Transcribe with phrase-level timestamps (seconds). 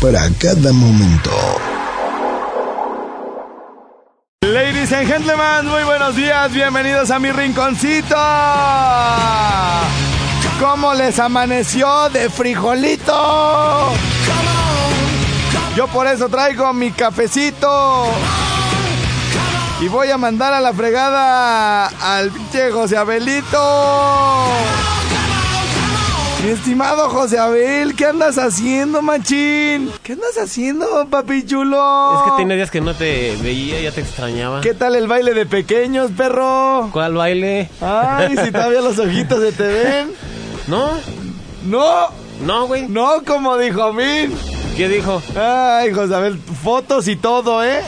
[0.00, 1.30] para cada momento.
[4.42, 8.16] Ladies and gentlemen, muy buenos días, bienvenidos a mi rinconcito.
[10.60, 13.92] ¿Cómo les amaneció de frijolito?
[15.76, 18.06] Yo por eso traigo mi cafecito.
[19.80, 24.44] Y voy a mandar a la fregada al pinche José Abelito.
[26.44, 29.90] Mi estimado José Abel, ¿qué andas haciendo, machín?
[30.04, 32.14] ¿Qué andas haciendo, papi chulo?
[32.24, 34.60] Es que tiene días que no te veía, ya te extrañaba.
[34.60, 36.90] ¿Qué tal el baile de pequeños, perro?
[36.92, 37.68] ¿Cuál baile?
[37.80, 40.12] Ay, si todavía los ojitos se te ven.
[40.68, 40.90] ¿No?
[41.66, 42.08] No,
[42.40, 42.86] No, güey.
[42.88, 44.32] no, como dijo Min.
[44.76, 45.20] ¿Qué dijo?
[45.36, 47.80] Ay, José Abel, fotos y todo, ¿eh?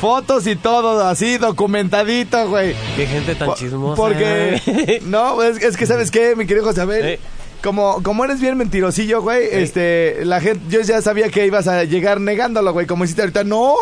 [0.00, 2.74] Fotos y todo, así, documentadito, güey.
[2.96, 3.96] Qué gente tan chismosa.
[3.96, 7.04] Porque, no, es, es que, ¿sabes qué, mi querido José Abel?
[7.04, 7.20] Eh.
[7.62, 11.84] Como, como eres bien mentirosillo, güey, este, la gente, yo ya sabía que ibas a
[11.84, 13.74] llegar negándolo, güey, como hiciste ahorita, no,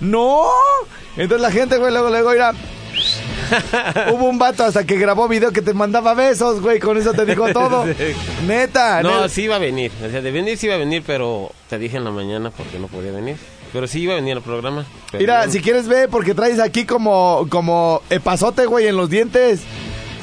[0.00, 0.42] no.
[1.16, 2.52] Entonces la gente, güey, luego, luego irá.
[4.12, 7.24] Hubo un vato hasta que grabó video que te mandaba besos, güey, con eso te
[7.26, 7.84] dijo todo.
[8.46, 9.28] Neta, No, neta.
[9.28, 9.90] sí iba a venir.
[10.06, 12.78] O sea, de venir sí iba a venir, pero te dije en la mañana porque
[12.78, 13.36] no podía venir.
[13.72, 14.86] Pero sí iba a venir al programa.
[15.18, 15.52] Mira, no.
[15.52, 19.60] si quieres ve, porque traes aquí como, como epazote, güey, en los dientes.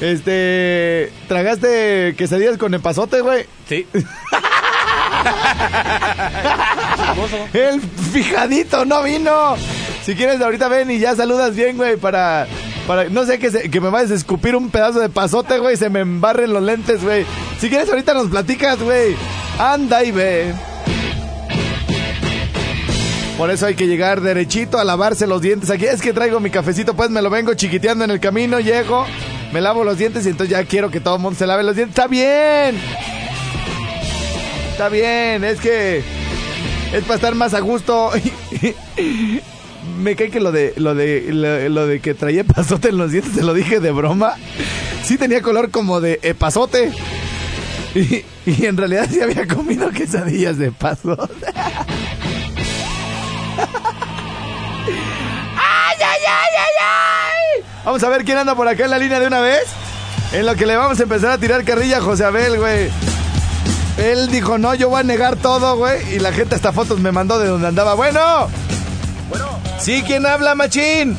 [0.00, 3.46] Este, tragaste quesadillas con epazote, güey.
[3.68, 3.86] Sí.
[7.52, 9.56] El fijadito no vino.
[10.04, 12.46] Si quieres, ahorita ven y ya saludas bien, güey, para,
[12.86, 15.76] para, no sé, que, se- que me vayas a escupir un pedazo de pasote, güey,
[15.76, 17.24] se me embarren los lentes, güey.
[17.58, 19.16] Si quieres, ahorita nos platicas, güey.
[19.58, 20.52] Anda y ve.
[23.38, 25.70] Por eso hay que llegar derechito a lavarse los dientes.
[25.70, 29.06] Aquí es que traigo mi cafecito, pues me lo vengo chiquiteando en el camino, llego,
[29.54, 31.76] me lavo los dientes y entonces ya quiero que todo el mundo se lave los
[31.76, 31.96] dientes.
[31.96, 32.76] Está bien.
[34.72, 36.02] Está bien, es que
[36.92, 38.10] es para estar más a gusto.
[39.98, 43.32] Me cae que lo de lo de lo, de que traía pasote en los dientes,
[43.32, 44.34] se lo dije de broma.
[45.04, 46.90] Sí tenía color como de epazote.
[48.46, 51.46] Y, en realidad sí había comido quesadillas de pasote.
[55.56, 57.13] ¡Ay, ay, ay, ay, ay!
[57.84, 59.64] Vamos a ver quién anda por acá en la línea de una vez.
[60.32, 62.90] En lo que le vamos a empezar a tirar carrilla a José Abel, güey.
[63.98, 66.14] Él dijo, no, yo voy a negar todo, güey.
[66.14, 67.94] Y la gente hasta fotos me mandó de donde andaba.
[67.94, 68.48] Bueno.
[69.28, 71.16] Bueno, Sí, ¿quién habla, machín?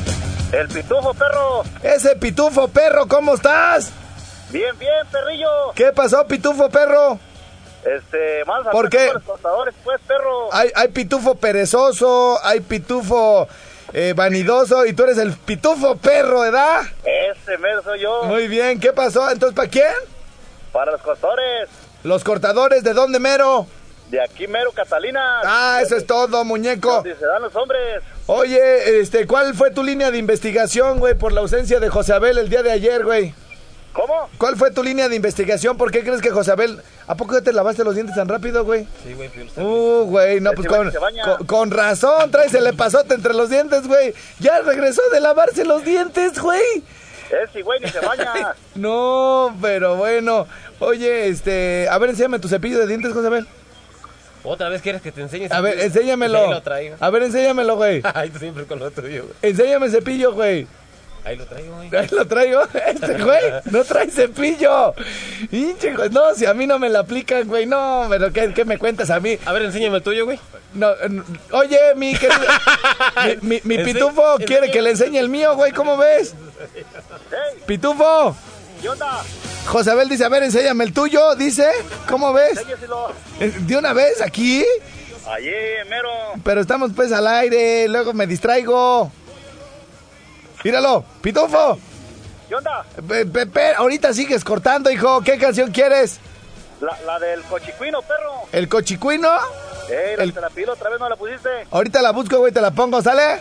[0.52, 1.62] el pitufo, perro.
[1.82, 3.90] Ese pitufo perro, ¿cómo estás?
[4.50, 5.48] Bien, bien, perrillo.
[5.74, 7.18] ¿Qué pasó, pitufo perro?
[7.84, 9.10] Este, más ¿Por qué?
[9.12, 10.52] los contadores, pues, perro.
[10.52, 13.46] Hay, hay pitufo perezoso, hay pitufo
[13.98, 16.82] eh, vanidoso y tú eres el pitufo perro, ¿verdad?
[17.02, 18.24] Ese mero soy yo.
[18.24, 19.30] Muy bien, ¿qué pasó?
[19.30, 19.94] Entonces, ¿para quién?
[20.70, 21.70] Para los contadores.
[22.04, 23.66] Los cortadores, ¿de dónde mero?
[24.10, 25.40] De aquí, mero, Catalina.
[25.46, 26.96] Ah, eso es todo, muñeco.
[26.96, 28.02] Donde se dan los hombres.
[28.26, 32.36] Oye, este, ¿cuál fue tu línea de investigación, güey, por la ausencia de José Abel
[32.36, 33.32] el día de ayer, güey?
[33.96, 34.28] ¿Cómo?
[34.36, 35.78] ¿Cuál fue tu línea de investigación?
[35.78, 36.80] ¿Por qué crees que José Abel...
[37.06, 38.86] ¿A poco ya te lavaste los dientes tan rápido, güey?
[39.02, 40.92] Sí, güey, Uh, güey, no, pues con,
[41.24, 44.12] con, con razón, traes el epazote entre los dientes, güey.
[44.38, 46.60] Ya regresó de lavarse los dientes, güey.
[47.30, 48.54] Ese güey ni se baña.
[48.74, 50.46] No, pero bueno.
[50.78, 53.46] Oye, este, a ver, enséñame tu cepillo de dientes, José Abel.
[54.42, 55.48] ¿Otra vez quieres que te enseñe?
[55.50, 56.38] A ver, enséñamelo.
[56.38, 56.96] Ahí lo traigo.
[57.00, 58.02] A ver, enséñamelo, güey.
[58.14, 59.34] Ay, tú siempre con lo tuyo, güey.
[59.42, 60.66] Enséñame el cepillo, güey.
[61.26, 61.90] Ahí lo traigo, güey.
[61.96, 62.60] Ahí lo traigo.
[62.86, 63.40] Este güey
[63.72, 64.94] no trae cepillo.
[65.50, 66.08] Hinche, güey.
[66.10, 67.66] No, si a mí no me la aplican, güey.
[67.66, 69.36] No, pero ¿qué, qué me cuentas a mí?
[69.44, 70.38] A ver, enséñame el tuyo, güey.
[70.74, 70.88] No,
[71.50, 72.38] oye, mi querido.
[73.42, 75.72] Mi, mi- pitufo quiere que le enseñe el mío, güey.
[75.72, 76.34] ¿Cómo ves?
[76.74, 77.62] ¡Ey!
[77.66, 78.36] Pitufo.
[78.80, 79.22] ¿Qué onda?
[79.66, 81.68] José Abel dice, a ver, enséñame el tuyo, dice.
[82.08, 82.62] ¿Cómo ves?
[83.40, 84.64] Eh, ¿De una vez aquí?
[85.26, 85.50] Allí,
[85.88, 86.08] mero.
[86.44, 89.10] Pero estamos pues al aire, luego me distraigo.
[90.66, 91.78] Míralo, Pitufo.
[92.48, 92.84] ¿Qué onda?
[93.08, 95.20] Pe- pe- pe- ahorita sigues cortando, hijo.
[95.22, 96.18] ¿Qué canción quieres?
[96.80, 98.42] La, la del cochicuino, perro.
[98.50, 99.28] ¿El cochicuino?
[99.88, 101.48] Ey, El- te la pido otra vez, no la pusiste.
[101.70, 103.40] Ahorita la busco, güey, te la pongo, ¿sale?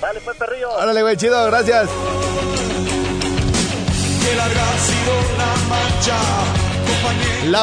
[0.00, 0.70] Dale, pues, perrillo.
[0.72, 1.90] Órale, güey, chido, gracias.
[4.36, 4.48] La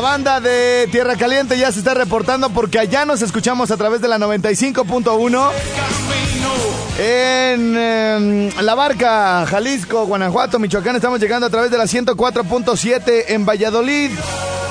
[0.02, 4.08] banda de Tierra Caliente ya se está reportando porque allá nos escuchamos a través de
[4.08, 5.50] la 95.1
[7.00, 10.96] en em, La Barca, Jalisco, Guanajuato, Michoacán.
[10.96, 14.12] Estamos llegando a través de la 104.7 en Valladolid.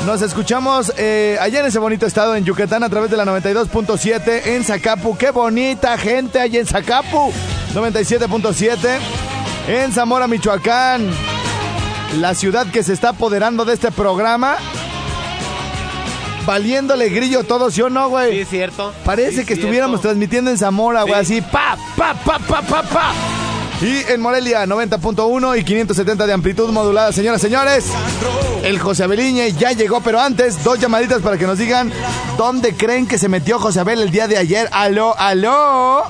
[0.06, 4.46] Nos escuchamos eh, allá en ese bonito estado en Yucatán a través de la 92.7
[4.46, 5.16] en Zacapu.
[5.16, 7.32] Qué bonita gente hay en Zacapu.
[7.74, 8.98] 97.7
[9.68, 11.10] en Zamora, Michoacán.
[12.16, 14.56] La ciudad que se está apoderando de este programa.
[16.46, 18.32] Valiéndole grillo todo, ¿sí o no, güey?
[18.32, 18.92] Sí, es cierto.
[19.04, 19.60] Parece Sí, que cierto.
[19.62, 21.38] estuviéramos transmitiendo en Zamora, güey, Sí.
[21.38, 23.12] así, pa, pa, pa, pa, pa, pa.
[23.82, 27.12] Y en Morelia, 90.1 y 570 de amplitud modulada.
[27.12, 27.84] Señoras, señores,
[28.64, 31.92] el José Abeliñe ya llegó, pero antes, dos llamaditas para que nos digan
[32.38, 34.68] dónde creen que se metió José Abel el día de ayer.
[34.72, 36.04] Aló, aló.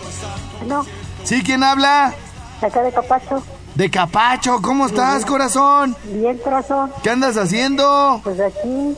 [0.66, 0.86] No,
[1.24, 2.14] ¿Sí, quién habla?
[2.62, 3.42] acá de Capacho.
[3.78, 5.94] De Capacho, ¿cómo estás, corazón?
[6.02, 6.92] Bien, corazón.
[7.00, 8.20] ¿Qué andas haciendo?
[8.24, 8.96] Pues aquí,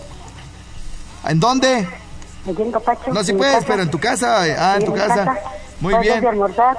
[1.28, 1.86] ¿En dónde?
[2.50, 3.12] aquí en Capacho.
[3.12, 3.66] No, mi puedes, casa.
[3.68, 4.38] pero en tu casa.
[4.40, 5.34] Ah, en Sí, tu casa.
[5.82, 6.22] Muy ¿Vas bien.
[6.22, 6.78] de almorzar?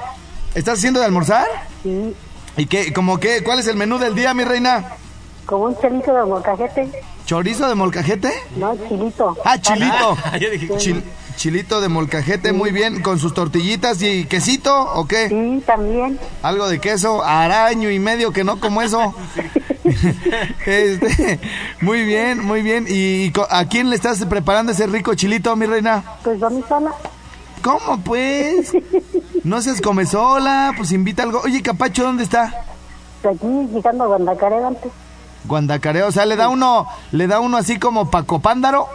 [0.56, 1.46] ¿Estás haciendo de almorzar?
[1.84, 2.16] Sí,
[2.58, 4.84] ¿Y qué, como qué, cuál es el menú del día, mi reina?
[5.46, 7.04] como un chelito de molcajete.
[7.32, 8.30] ¿Chorizo de molcajete?
[8.58, 9.38] No, chilito.
[9.46, 10.18] Ah, chilito.
[10.42, 11.02] Yo dije, Chil-
[11.38, 15.30] chilito de molcajete, muy bien, con sus tortillitas y quesito, ¿o qué?
[15.30, 16.20] Sí, también.
[16.44, 19.16] Algo de queso, araño y medio que no como eso.
[20.66, 21.40] Este,
[21.80, 22.86] muy bien, muy bien.
[22.90, 26.04] ¿Y a quién le estás preparando ese rico chilito, mi reina?
[26.26, 26.92] Pues a mí sola.
[27.64, 28.74] ¿Cómo pues?
[29.46, 31.40] No seas come sola, pues invita algo.
[31.46, 32.66] Oye, Capacho, ¿dónde está?
[33.22, 34.92] Pues aquí, llegando a Guandacaret antes.
[35.46, 38.88] Guandacareo, o sea, le da uno, le da uno así como Paco Pándaro.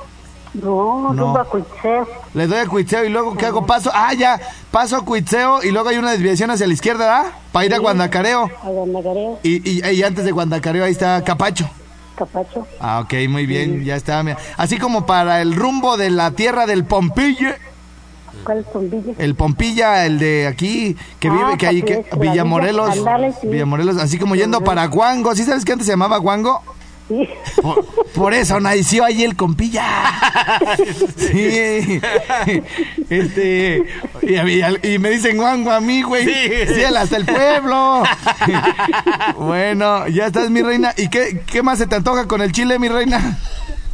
[0.54, 1.36] No, No.
[1.36, 2.08] a Cuitzeo.
[2.32, 3.66] Le doy a Cuitzeo y luego ¿qué hago?
[3.66, 4.40] Paso, ah, ya,
[4.70, 7.32] paso a Cuitzeo y luego hay una desviación hacia la izquierda, ¿verdad?
[7.52, 8.50] Para ir a Guandacareo.
[8.62, 11.68] A Guandacaret, Y, y, y antes de Guandacareo ahí está Capacho.
[12.16, 12.66] Capacho.
[12.80, 14.22] Ah, ok, muy bien, ya está.
[14.22, 14.38] mira.
[14.56, 17.54] Así como para el rumbo de la tierra del Pompille,
[18.44, 19.12] ¿Cuál es tu villa?
[19.18, 22.94] el Pompilla, el de aquí, que Ah, vive, que ahí, que Capiz, la Villamorelos.
[22.94, 23.46] villa, sí.
[23.48, 25.34] Villamorelos, así como yendo para Guango.
[25.34, 26.62] ¿Sí sabes que antes se llamaba Guango?
[27.08, 27.28] Sí.
[27.62, 27.86] Por,
[28.16, 29.84] por eso nació ahí el compilla.
[31.16, 32.00] Sí.
[33.10, 33.84] Este.
[34.22, 36.24] Y, a mí- y me dicen guango a mí, güey.
[36.26, 38.02] Sí, hasta el pueblo.
[39.38, 40.92] Bueno, ya estás, mi reina.
[40.96, 43.38] ¿Y qué, qué más se te antoja con el chile, mi reina?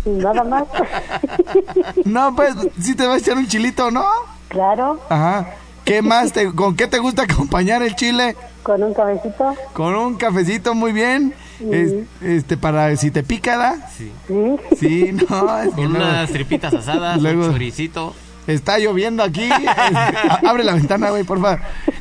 [0.05, 0.65] Nada más.
[2.05, 4.05] No, pues, sí te vas a echar un chilito, ¿no?
[4.49, 5.47] claro, Ajá.
[5.85, 6.33] ¿Qué más?
[6.33, 8.37] Te, ¿Con qué te gusta acompañar el chile?
[8.63, 9.57] con un cabecito.
[9.73, 11.35] Con un cafecito, muy bien.
[11.71, 13.89] Es- este, para si te pica, ¿da?
[13.97, 14.13] Sí.
[14.29, 14.57] Sí.
[14.79, 15.59] Sí, no.
[15.59, 18.15] es Con luego- unas tripitas asadas, Luego- un choricito.
[18.47, 19.49] Está lloviendo aquí.
[19.51, 21.59] Este, abre la ventana, güey, por favor.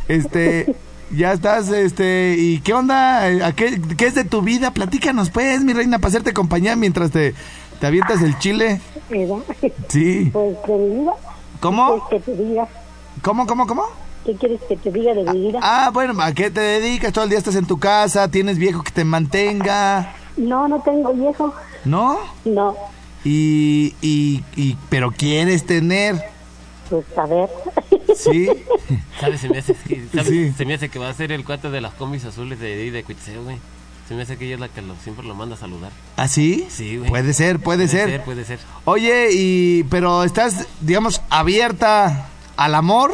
[0.07, 0.75] Este,
[1.11, 3.23] ya estás, este, ¿y qué onda?
[3.47, 4.71] ¿A qué, qué es de tu vida?
[4.71, 7.33] Platícanos, pues, mi reina, para hacerte compañía mientras te,
[7.81, 8.79] te avientas el chile.
[9.09, 9.37] ¿Verdad?
[9.89, 10.29] Sí.
[10.31, 11.13] Pues que mi vida.
[11.59, 12.07] ¿Cómo?
[12.09, 12.67] ¿Qué quieres que te diga?
[13.23, 13.83] ¿Cómo, cómo, cómo?
[14.23, 15.59] ¿Qué quieres que te diga de mi vida?
[15.63, 17.11] Ah, bueno, ¿a qué te dedicas?
[17.11, 21.11] Todo el día estás en tu casa, tienes viejo que te mantenga, No, no tengo
[21.13, 21.53] viejo.
[21.83, 22.19] ¿no?
[22.45, 22.75] No,
[23.25, 26.23] Y, y, y, pero quieres tener,
[26.87, 27.49] pues a ver.
[28.15, 28.47] ¿sí?
[29.19, 29.41] ¿Sabes?
[29.41, 30.27] Se me hace que, ¿sabes?
[30.27, 30.51] Sí.
[30.55, 33.03] Se me hace que va a ser el cuate de las combis azules de de
[33.03, 33.57] Cuitzeo, güey.
[34.11, 35.89] Se me hace que ella es la que lo- siempre lo manda a saludar.
[36.17, 36.67] ¿Ah, sí?
[36.69, 37.09] Sí, güey.
[37.09, 38.21] Puede ser, puede, ser.
[38.25, 38.59] Puede ser.
[38.83, 42.27] Oye, y pero estás, digamos, abierta
[42.57, 43.13] al amor.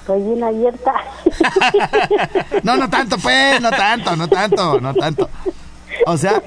[0.00, 0.94] Estoy bien abierta.
[2.64, 5.28] No, no tanto, pues, no tanto, no tanto, no tanto.
[6.06, 6.42] O sea,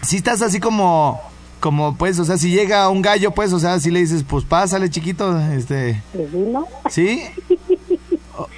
[0.00, 1.20] si estás así como,
[1.60, 4.46] como, pues, o sea, si llega un gallo, pues, o sea, si le dices, pues,
[4.46, 6.00] pásale, chiquito, este.
[6.88, 7.22] ¿sí?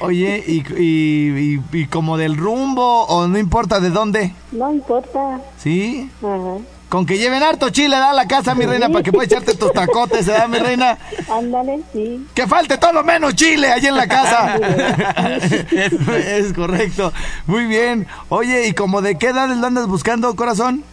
[0.01, 5.41] Oye, y, y, y, y como del rumbo, o no importa de dónde, No importa.
[5.59, 6.11] ¿sí?
[6.23, 6.59] Ajá.
[6.89, 9.55] Con que lleven harto chile, da a la casa, mi reina, para que puedas echarte
[9.55, 10.97] tus tacotes, ¿verdad, mi reina?
[11.29, 12.25] Ándale, sí.
[12.35, 14.57] Que falte todo lo menos chile allí en la casa.
[15.37, 17.13] es correcto.
[17.47, 18.07] Muy bien.
[18.29, 20.85] Oye, ¿y como de qué edad lo andas buscando, corazón?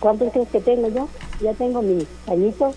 [0.00, 1.08] ¿Cuántos crees que tengo yo?
[1.40, 2.74] Ya tengo mis añitos.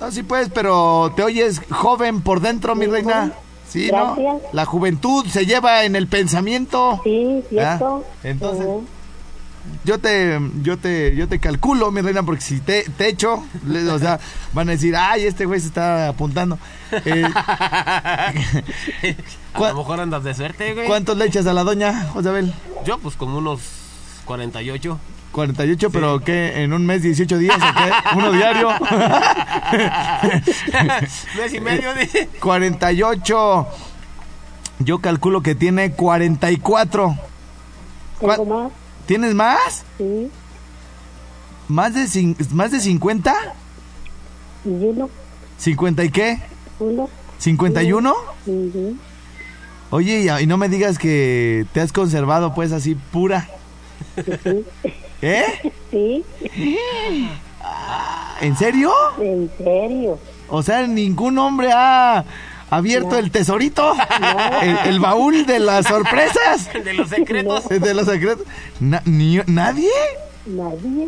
[0.00, 3.14] No, sí puedes, pero te oyes joven por dentro, mi reina.
[3.14, 3.32] joven.
[3.70, 4.16] Sí, ¿no?
[4.52, 7.00] La juventud se lleva en el pensamiento.
[7.04, 8.04] Sí, cierto.
[8.06, 8.66] Ah, entonces-
[9.84, 13.88] yo te, yo te, yo te calculo, mi reina, porque si te, te echo, le-
[13.90, 14.18] o sea,
[14.52, 16.58] van a decir, ay, este güey se está apuntando.
[17.04, 18.32] Eh, A
[19.58, 20.86] ¿Cuá- lo mejor andas de suerte, güey.
[20.86, 22.52] ¿Cuántos le echas a la doña, Josabel?
[22.84, 23.60] Yo, pues como unos
[24.24, 24.98] 48.
[25.32, 26.62] 48, pero ¿qué?
[26.62, 27.92] ¿En un mes, 18 días o qué?
[28.16, 28.68] ¿Uno diario?
[31.36, 32.28] Mes y medio, dice.
[32.40, 33.66] 48.
[34.80, 37.16] Yo calculo que tiene 44.
[38.18, 38.72] Tengo ¿Cuál- más,
[39.06, 39.84] ¿Tienes más?
[39.98, 40.30] sí,
[41.68, 43.34] ¿Más de, cin- ¿Más de 50?
[44.64, 45.08] y uno,
[45.62, 46.38] ¿50 y qué?
[46.80, 47.08] uno,
[47.42, 48.14] ¿51?
[48.46, 48.96] ujú,
[49.90, 53.48] Oye, y, y no me digas que te has conservado pues así pura.
[54.16, 54.64] sí,
[55.22, 55.44] ¿Eh?
[55.90, 56.24] sí,
[58.40, 58.92] ¿En serio?
[59.20, 62.24] en serio, O sea, ningún hombre ha
[62.70, 63.92] abierto el tesorito,
[64.62, 67.68] el, el baúl de las sorpresas, De los secretos.
[67.68, 68.46] de los secretos.
[68.80, 69.90] Na- ni- ¿Nadie?
[70.46, 71.06] nadie,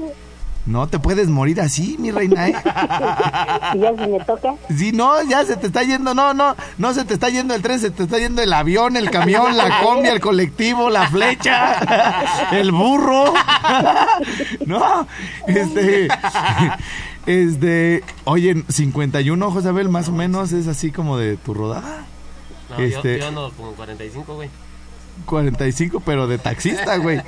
[0.65, 2.55] No te puedes morir así, mi reina, ¿eh?
[3.75, 6.95] y ya se me toca, Sí, no, ya se te está yendo, no, no, no
[6.95, 9.81] se te está yendo el tren, se te está yendo el avión, el camión, la
[9.83, 13.35] combi, el colectivo, la flecha, el burro.
[14.67, 15.07] No,
[15.49, 16.07] este,
[17.27, 22.05] este, oye, 51, Josabel, más o menos, es así como de tu rodada.
[22.71, 24.49] No, yo- Este- yo, ando como 45, güey.
[25.23, 27.21] 45, pero de taxista, güey.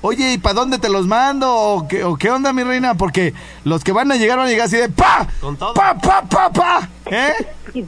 [0.00, 1.52] Oye, ¿y para dónde te los mando?
[1.54, 2.94] ¿O qué, o qué onda, mi reina?
[2.94, 5.26] Porque los que van a llegar van a llegar así de ¡pa!
[5.40, 5.74] Con todo.
[5.74, 6.88] ¡Pa, pa, pa, pa!
[7.06, 7.32] ¿Eh?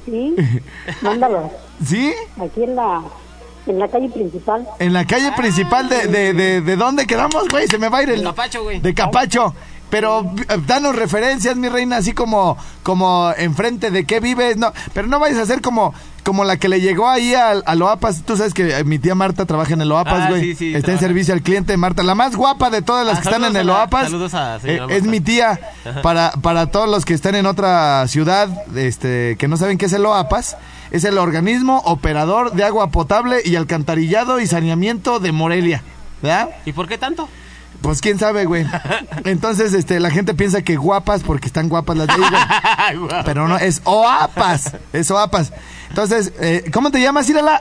[0.04, 0.34] sí,
[1.02, 1.50] mándalo,
[1.84, 2.12] ¿Sí?
[2.40, 3.02] aquí en la,
[3.66, 7.66] en la calle principal, En la calle principal de, de, de, de dónde quedamos, güey,
[7.66, 8.18] se me va a ir el...
[8.18, 8.80] De Capacho, güey.
[8.80, 9.54] De Capacho.
[9.94, 15.06] Pero eh, danos referencias, mi reina, así como, como enfrente de qué vives, no, pero
[15.06, 18.22] no vayas a ser como, como la que le llegó ahí al, al OAPAS.
[18.24, 20.42] Tú sabes que eh, mi tía Marta trabaja en el OAPAS, Ah, güey.
[20.42, 23.22] sí, sí, Está en servicio al cliente, Marta, la más guapa de todas las Ah,
[23.22, 24.04] que están en el la- OAPAS.
[24.06, 25.60] saludos a Eh, es mi tía.
[26.02, 29.92] Para, para todos los que están en otra ciudad, este, que no saben qué es
[29.92, 30.56] el OAPAS,
[30.90, 35.82] es el organismo operador de agua potable y alcantarillado y saneamiento de Morelia.
[36.22, 36.48] ¿Verdad?
[36.64, 37.28] ¿Y por qué tanto?
[37.84, 38.64] Pues quién sabe, güey.
[39.26, 43.12] Entonces, este, la gente piensa que guapas porque están guapas las de ahí, güey.
[43.26, 44.72] Pero no, es OAPAS.
[44.94, 45.52] Es OAPAS.
[45.90, 47.60] Entonces, eh, ¿cómo te llamas, Irala?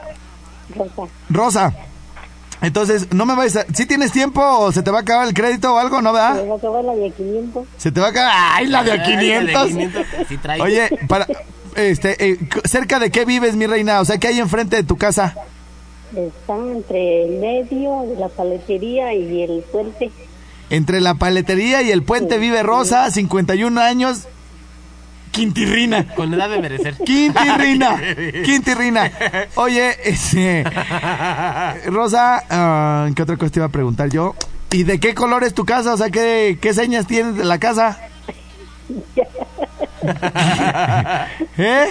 [0.74, 1.74] Rosa, Rosa.
[2.62, 3.66] Entonces, no me vayas a...
[3.74, 6.18] ¿Sí tienes tiempo o se te va a acabar el crédito o algo, no, me
[6.18, 6.48] verdad?
[6.48, 8.32] va a acabar la de 500, Se te va a acabar...
[8.54, 9.66] ¡Ay, la de a Ay, la de 500!
[9.66, 10.60] 500, sí trae.
[10.62, 11.26] Oye, para...
[11.76, 14.00] Este, eh, ¿cerca de qué vives, mi reina?
[14.00, 15.34] O sea, ¿qué hay enfrente de tu casa?
[16.16, 20.10] Está entre el medio de la paletería y el puente,
[20.70, 24.28] Entre la paletería y el puente vive Rosa, 51 años,
[25.34, 26.14] Quintirrina.
[26.14, 26.96] Con edad de merecer.
[27.04, 28.00] Quintirrina,
[28.44, 29.10] Quintirrina.
[29.56, 29.96] Oye,
[31.86, 34.36] Rosa, ah, ¿qué otra cosa te iba a preguntar yo?
[34.70, 35.94] ¿Y de qué color es tu casa?
[35.94, 37.98] O sea, ¿qué, qué señas tienes de la casa?
[41.58, 41.86] ¿Eh?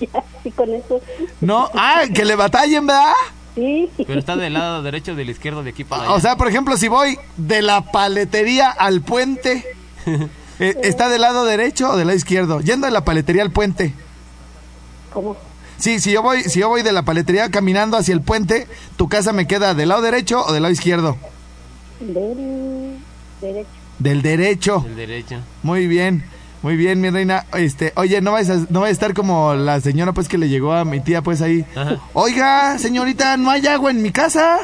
[0.00, 1.00] ya, sí, con eso,
[1.40, 3.12] No, ah, que le batallen, ¿verdad?
[3.54, 6.12] Sí, Pero está del lado derecho del izquierdo de aquí para allá.
[6.12, 9.64] O sea, por ejemplo, si voy de la paletería al puente,
[10.58, 12.60] eh, ¿está del lado derecho o del lado izquierdo?
[12.60, 13.94] Yendo de la paletería al puente.
[15.12, 15.36] ¿cómo?
[15.78, 19.08] Sí, si yo voy, si yo voy de la paletería caminando hacia el puente, ¿tu
[19.08, 21.16] casa me queda del lado derecho o del lado izquierdo?
[22.00, 22.98] Del
[23.40, 23.68] derecho,
[23.98, 24.84] Del derecho.
[24.86, 25.36] el derecho.
[25.62, 26.24] Muy bien,
[26.64, 27.44] muy bien, mi reina.
[27.52, 30.48] Este, oye, no vais a, no vais a estar como la señora pues que le
[30.48, 31.64] llegó a mi tía pues ahí.
[31.76, 31.98] Ajá.
[32.14, 34.58] Oiga, señorita, no hay agua en mi casa.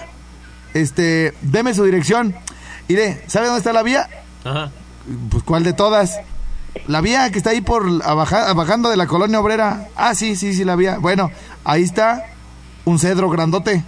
[0.75, 2.35] Este, deme su dirección.
[2.89, 4.09] Iré, ¿sabe dónde está la vía?
[4.45, 4.71] Ajá.
[5.31, 6.19] Pues cuál de todas.
[6.87, 9.89] La vía que está ahí por abaja- bajando de la colonia obrera.
[9.95, 10.97] Ah, sí, sí, sí, la vía.
[10.99, 11.31] Bueno,
[11.65, 12.25] ahí está
[12.87, 13.85] un cedro grandote.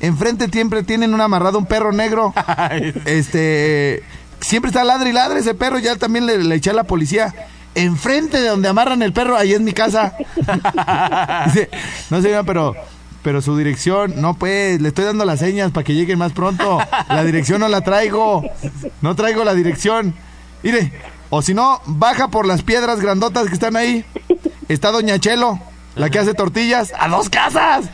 [0.00, 2.34] Enfrente siempre tienen un amarrado un perro negro.
[3.06, 4.02] Este,
[4.40, 5.78] siempre está ladre y ladre ese perro.
[5.78, 7.32] Ya también le, le eché a la policía.
[7.74, 10.16] Enfrente de donde amarran el perro, ahí es mi casa.
[12.10, 12.74] No sé, pero,
[13.22, 16.78] pero su dirección, no pues, le estoy dando las señas para que lleguen más pronto.
[17.08, 18.44] La dirección no la traigo.
[19.00, 20.14] No traigo la dirección.
[20.62, 20.92] Mire,
[21.30, 24.04] o si no, baja por las piedras grandotas que están ahí.
[24.68, 25.58] Está Doña Chelo,
[25.94, 27.86] la que hace tortillas, a dos casas.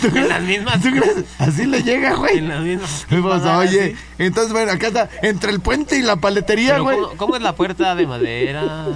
[0.00, 0.80] ¿Tú En las mismas.
[0.80, 1.24] ¿Tú crees?
[1.38, 2.38] Así le llega, güey.
[2.38, 3.06] En las mismas.
[3.08, 3.96] Pues, oye, así.
[4.18, 6.96] entonces, bueno, acá está, entre el puente y la paletería, Pero güey.
[6.98, 8.86] ¿cómo, cómo es la puerta de madera?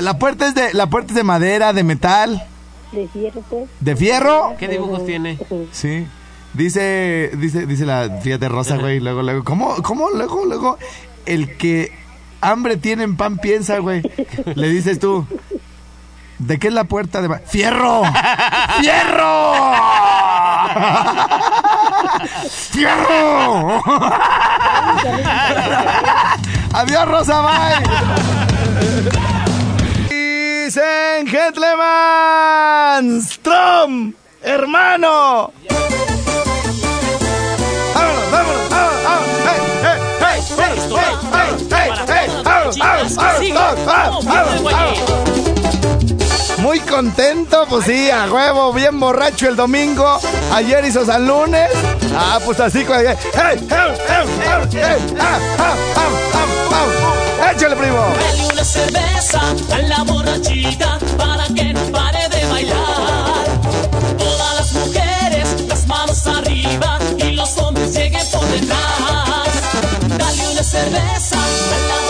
[0.00, 2.46] La puerta es de, la puerta es de madera, de metal,
[2.92, 4.54] de cierre, pues, de fierro.
[4.58, 5.38] ¿Qué dibujos tiene?
[5.72, 6.06] Sí.
[6.54, 10.78] Dice, dice, dice la fíjate Rosa, güey, luego, luego, ¿cómo, cómo, luego, luego,
[11.26, 11.92] el que
[12.40, 14.02] hambre tiene en pan piensa, güey.
[14.54, 15.26] Le dices tú,
[16.38, 18.02] ¿de qué es la puerta de ¡Fierro!
[18.80, 19.54] ¡Fierro!
[22.70, 23.82] ¡Fierro!
[26.72, 27.82] Adiós, Rosa, bye.
[30.08, 35.52] Dicen, gentlemen, Strom, hermano.
[37.94, 39.38] Vámonos, vámonos, vámonos, vámonos.
[39.48, 39.60] Hey,
[40.20, 45.37] hey, hey, hey, hey, hey, hey, vámonos, vámonos, vámonos, vámonos, vámonos.
[46.58, 50.18] Muy contento, pues sí, a huevo, bien borracho el domingo.
[50.52, 51.70] Ayer hizo San Lunes.
[52.16, 52.84] Ah, pues así.
[52.88, 53.16] ¡Hey!
[53.32, 53.66] ¡Hey!
[53.68, 55.16] ¡Hey!
[55.20, 55.38] ¡Ah!
[55.58, 55.74] ¡Ah!
[55.96, 57.52] ¡Ah!
[57.52, 57.96] ¡Échale, primo!
[58.20, 59.40] Dale una cerveza
[59.72, 63.44] a la borrachita para que no pare de bailar.
[64.18, 69.48] Todas las mujeres, las manos arriba y los hombres lleguen por detrás.
[70.18, 72.07] Dale una cerveza a la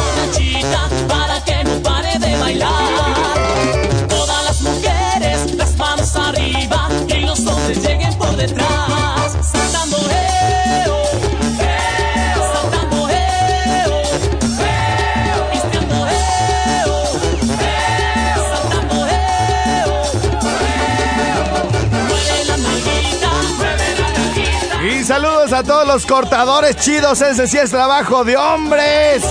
[25.59, 27.21] a todos los cortadores chidos.
[27.21, 29.25] Ese sí es trabajo de hombres.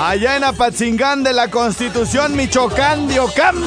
[0.00, 3.66] Allá en Apatzingán de la Constitución, Michoacán, de Ocampo.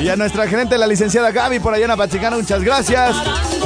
[0.00, 3.16] Y a nuestra gerente, la licenciada Gaby, por allá en Apatzingán, muchas gracias.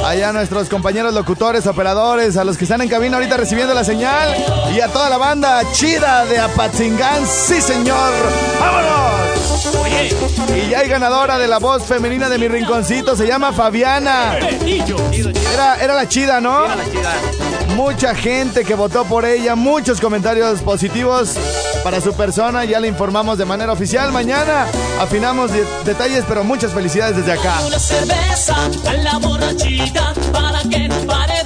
[0.03, 3.83] Allá a nuestros compañeros locutores, operadores, a los que están en cabina ahorita recibiendo la
[3.83, 4.35] señal.
[4.75, 8.11] Y a toda la banda chida de Apatzingán, sí señor.
[8.59, 9.12] ¡Vámonos!
[9.83, 14.37] Oye, Y ya hay ganadora de la voz femenina de mi rinconcito, se llama Fabiana.
[15.53, 16.63] Era, era la chida, ¿no?
[17.75, 21.31] Mucha gente que votó por ella, muchos comentarios positivos
[21.83, 22.65] para su persona.
[22.65, 24.11] Ya le informamos de manera oficial.
[24.11, 24.67] Mañana
[24.99, 27.61] afinamos de- detalles, pero muchas felicidades desde acá.
[27.65, 28.55] Una cerveza
[28.87, 31.42] a la borrachita para que no pare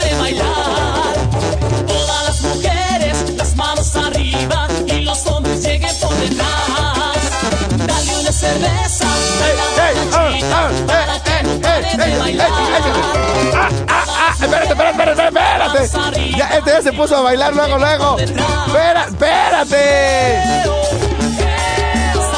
[13.90, 14.34] ¡Ah!
[14.40, 15.84] ¡Espérate, espérate, espérate!
[15.84, 16.32] espérate!
[16.38, 18.18] Ya, este ya se puso a bailar luego, luego.
[18.20, 20.40] ¡Espera, espérate!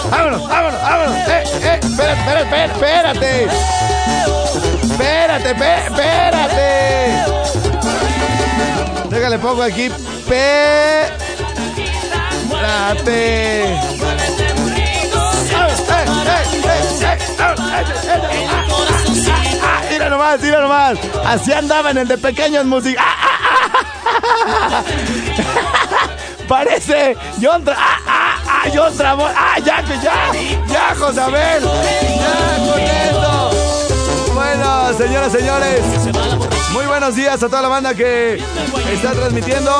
[0.10, 1.15] ¡Vámonos, vámonos, vámonos!
[1.27, 1.80] ¡Eh, eh!
[1.84, 3.47] ¡Espérate, espérate, espérate!
[4.84, 6.80] ¡Espérate, espérate!
[9.10, 9.86] Déjale pongo aquí.
[9.86, 10.60] Espérate.
[19.62, 20.97] Ah, Mira nomás, mira nomás.
[21.25, 23.03] Así andaba en el de pequeños música.
[26.47, 29.35] Parece John Tra ah, ah, ah, John Travolta.
[29.38, 30.31] Ah, ya ya.
[30.67, 31.63] Ya, Josabel.
[31.63, 33.51] Ya con eso.
[34.33, 35.81] Bueno, señoras, señores.
[36.73, 38.41] Muy buenos días a toda la banda que
[38.91, 39.71] está transmitiendo.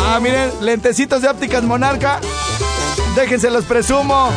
[0.00, 2.20] Ah, miren, lentecitos de ópticas Monarca.
[3.14, 4.30] Déjense los presumo.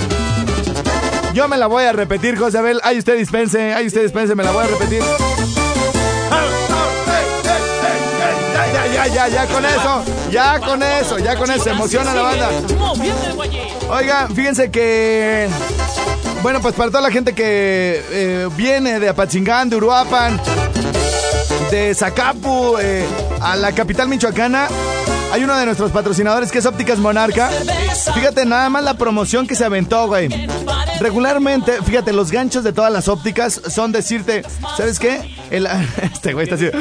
[1.33, 2.79] Yo me la voy a repetir, Josabel.
[2.83, 5.01] Ay, usted dispense, ay, usted dispense, me la voy a repetir.
[8.53, 12.49] Ya, ya, ya, ya, con eso, ya con eso, ya con eso, emociona la banda.
[13.89, 15.49] Oigan, fíjense que.
[16.43, 20.39] Bueno, pues para toda la gente que eh, viene de Apatzingán, de Uruapan,
[21.71, 23.07] de Zacapu, eh,
[23.41, 24.67] a la capital michoacana,
[25.31, 27.49] hay uno de nuestros patrocinadores que es Ópticas Monarca.
[28.13, 30.29] Fíjate nada más la promoción que se aventó, güey.
[30.99, 34.43] Regularmente, fíjate, los ganchos de todas las ópticas son decirte,
[34.77, 35.36] ¿sabes qué?
[35.53, 35.67] El,
[36.01, 36.65] este güey está así.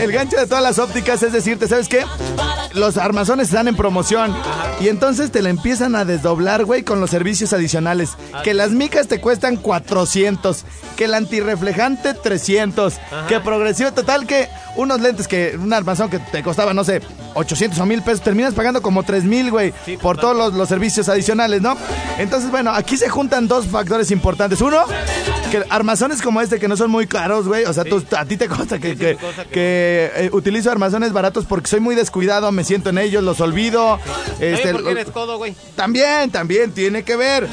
[0.00, 2.04] El gancho de todas las ópticas es decirte, ¿sabes qué?
[2.72, 4.32] Los armazones están en promoción.
[4.80, 8.10] Y entonces te la empiezan a desdoblar, güey, con los servicios adicionales.
[8.44, 10.64] Que las micas te cuestan 400.
[10.96, 12.94] Que el antirreflejante 300.
[13.26, 17.00] Que progresivo total que unos lentes que un armazón que te costaba, no sé,
[17.34, 21.08] 800 o 1000 pesos, terminas pagando como 3000, güey, Sí, por todos los, los servicios
[21.08, 21.76] adicionales, ¿no?
[22.18, 24.60] Entonces, bueno, aquí se juntan dos factores importantes.
[24.60, 24.84] Uno,
[25.50, 27.64] que armazones como este que no son muy caros, güey.
[27.64, 30.10] O sea, tú- a ti te consta que, Sí, sí, que, me consta que- que,
[30.16, 33.98] eh, utilizo armazones baratos porque soy muy descuidado, me siento en ellos, los olvido.
[34.38, 35.54] También Este, porque eres codo, güey.
[35.76, 37.48] también, también tiene que ver.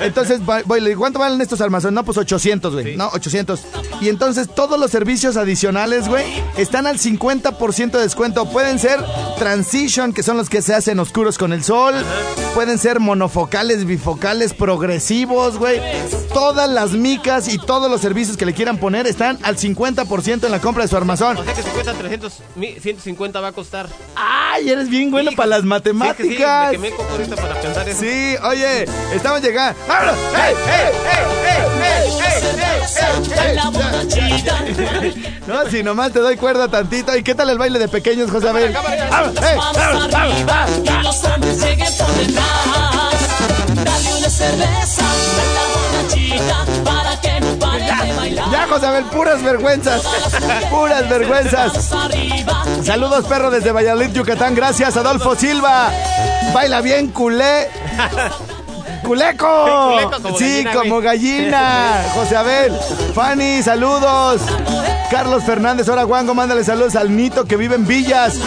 [0.00, 1.94] Entonces, voy, voy, le digo, ¿cuánto valen estos armazones?
[1.94, 2.96] No, pues 800, güey.
[2.96, 3.60] No, 800.
[4.00, 6.24] Y entonces todos los servicios adicionales, güey,
[6.56, 8.46] están al 50% de descuento.
[8.46, 8.98] Pueden ser
[9.38, 11.94] transition, que son los que se hacen oscuros con el sol.
[12.54, 15.80] Pueden ser monofocales, bifocales, progresivos, güey.
[16.32, 20.50] Todas las micas y todos los servicios que le quieran poner están al 50% en
[20.50, 21.36] la compra de su armazón.
[21.36, 23.86] O sea que si cuesta 300, mi- 150 va a costar.
[24.14, 26.70] ¡Ay, eres bien bueno para las Sí, matemáticas!
[26.70, 28.00] que sí, me quemé coco ahorita para pensar eso.
[28.00, 28.84] Sí, oye,
[29.14, 29.78] estamos llegando.
[29.86, 30.16] ¡Vámonos!
[30.16, 31.24] ¡Ey, ey, ey,
[31.82, 32.08] ey,
[33.52, 37.14] ey, ey, No, si nomás te doy cuerda tantito.
[37.16, 38.72] ¿Y qué tal el baile de pequeños, José Abel?
[38.72, 39.36] ¡Vámonos!
[39.42, 41.00] ¡Ey, manos vámonos, vámonos, arriba vámonos!
[41.00, 42.46] y los hombres lleguen por detrás.
[43.84, 45.02] Dale una cerveza
[45.54, 47.05] la para
[48.50, 50.02] Ya, José Abel, puras vergüenzas.
[50.70, 51.90] Puras vergüenzas.
[52.82, 54.54] Saludos, perro, desde Valladolid, Yucatán.
[54.54, 55.90] Gracias, Adolfo Silva.
[56.52, 57.68] Baila bien, culé.
[59.02, 59.46] ¡Culeco!
[59.92, 62.04] Culeco como sí, gallina, como gallina.
[62.14, 62.72] José Abel.
[63.14, 64.42] Fanny, saludos.
[65.10, 68.38] Carlos Fernández, ahora Juango, mándale saludos al Nito que vive en Villas.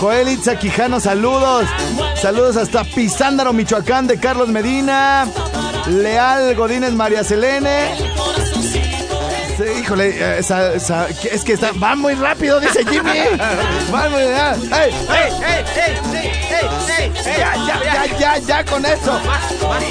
[0.00, 1.66] Joel Itza Quijano, saludos.
[2.20, 5.26] Saludos hasta Pizándaro, Michoacán, de Carlos Medina.
[5.86, 7.94] Leal Godínez, María Selene.
[9.58, 13.10] Sí, híjole, eh, esa- esa- es que está, va muy rápido, dice Jimmy.
[13.92, 14.54] Va muy ya.
[14.54, 17.38] ¡Ey, ey, ey, ey, ey, ey, ey!
[17.38, 19.18] Ya, ya, ya, ya, ya con eso.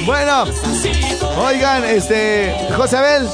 [0.06, 0.44] Bueno,
[1.36, 3.28] oigan, este, José Abel,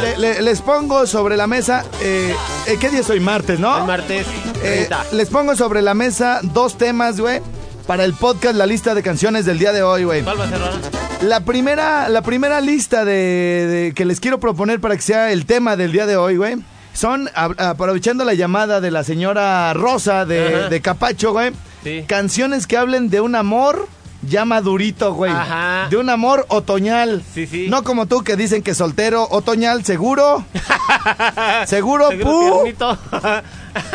[0.00, 2.34] le- le- les pongo sobre la mesa, eh,
[2.66, 3.20] eh, ¿qué día es hoy?
[3.20, 3.76] Martes, ¿no?
[3.78, 4.26] El martes
[4.62, 5.04] Eh, 30.
[5.12, 7.42] les pongo sobre la mesa dos temas, güey,
[7.86, 10.22] para el podcast, la lista de canciones del día de hoy, güey.
[10.22, 11.11] ¿Cuál va a ser?
[11.22, 15.46] La primera, la primera lista de, de- que les quiero proponer para que sea el
[15.46, 16.56] tema del día de hoy, güey.
[16.94, 21.52] Son, a- aprovechando la llamada de la señora Rosa de, Capacho, güey.
[21.84, 22.04] Sí.
[22.06, 23.88] Canciones que hablen de un amor
[24.22, 25.32] ya madurito, güey.
[25.32, 25.86] Ajá.
[25.90, 27.22] De un amor otoñal.
[27.34, 27.66] Sí, sí.
[27.68, 30.44] No como tú que dicen que soltero, otoñal, seguro.
[31.66, 32.72] seguro, Seguro pu.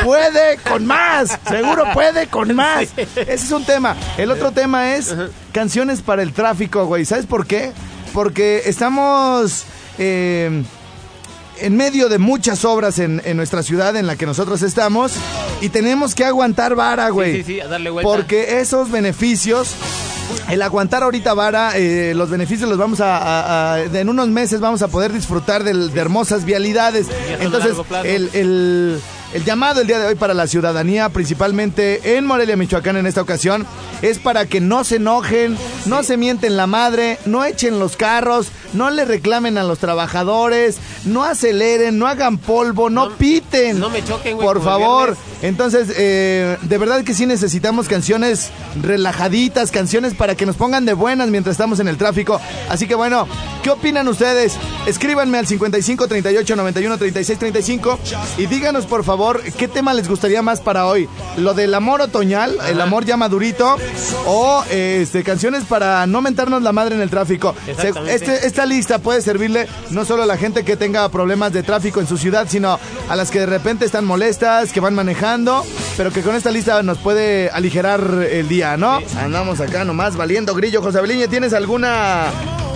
[0.04, 1.38] Puede con más.
[1.48, 2.88] Seguro puede con más.
[2.96, 3.96] Ese es un tema.
[4.16, 5.14] El otro tema es
[5.52, 7.04] canciones para el tráfico, güey.
[7.04, 7.72] ¿Sabes por qué?
[8.12, 9.64] Porque estamos
[9.98, 10.62] eh,
[11.60, 15.12] en medio de muchas obras en, en nuestra ciudad en la que nosotros estamos
[15.60, 17.38] y tenemos que aguantar vara, güey.
[17.38, 18.08] Sí, sí, sí, a darle vuelta.
[18.10, 19.74] Porque esos beneficios,
[20.48, 24.60] el aguantar ahorita vara, eh, los beneficios los vamos a, a- a- en unos meses
[24.60, 27.08] vamos a poder disfrutar del- de hermosas vialidades.
[27.40, 27.72] Entonces,
[28.04, 29.00] el-
[29.32, 33.22] el llamado el día de hoy para la ciudadanía, principalmente en Morelia, Michoacán en esta
[33.22, 33.66] ocasión,
[34.02, 38.48] es para que no se enojen, no se mienten la madre, no echen los carros,
[38.72, 43.78] no le reclamen a los trabajadores, no aceleren, no hagan polvo, no, No- piten.
[43.80, 45.08] no me choquen, güey, Por favor.
[45.16, 45.24] viernes.
[45.40, 48.50] Entonces, eh, de verdad que sí necesitamos canciones
[48.82, 52.40] relajaditas, canciones para que nos pongan de buenas mientras estamos en el tráfico.
[52.68, 53.28] Así que bueno,
[53.62, 54.54] ¿qué opinan ustedes?
[54.86, 57.98] Escríbanme al 55 38 91 36 35
[58.38, 61.08] y díganos por favor qué tema les gustaría más para hoy.
[61.36, 63.76] Lo del amor otoñal, el amor ya madurito
[64.26, 67.54] o este, canciones para no mentarnos la madre en el tráfico.
[67.66, 68.14] Exactamente.
[68.14, 72.00] Este, esta lista puede servirle no solo a la gente que tenga problemas de tráfico
[72.00, 72.76] en su ciudad, sino
[73.08, 75.64] a las que de repente están molestas, que van manejando,
[75.96, 78.98] pero que con esta lista nos puede aligerar el día, ¿no?
[79.16, 80.82] Andamos acá nomás valiendo grillo.
[80.82, 82.32] José Beliña, ¿tienes alguna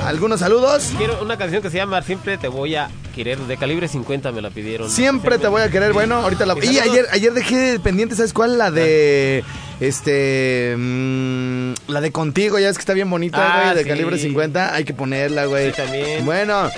[0.07, 0.93] algunos saludos?
[0.97, 3.39] Quiero una canción que se llama Siempre te voy a querer.
[3.41, 4.89] De calibre 50 me la pidieron.
[4.89, 5.93] Siempre te voy a querer.
[5.93, 6.55] Bueno, ahorita la.
[6.63, 8.57] Y ayer, ayer dejé pendiente, ¿sabes cuál?
[8.57, 9.45] La de.
[9.83, 10.75] Este.
[10.77, 13.89] mm, la de contigo, ya es que está bien bonita, Ah, güey, de sí.
[13.89, 14.75] calibre 50.
[14.75, 15.71] Hay que ponerla, güey.
[15.71, 16.25] Sí, también.
[16.25, 16.71] Bueno,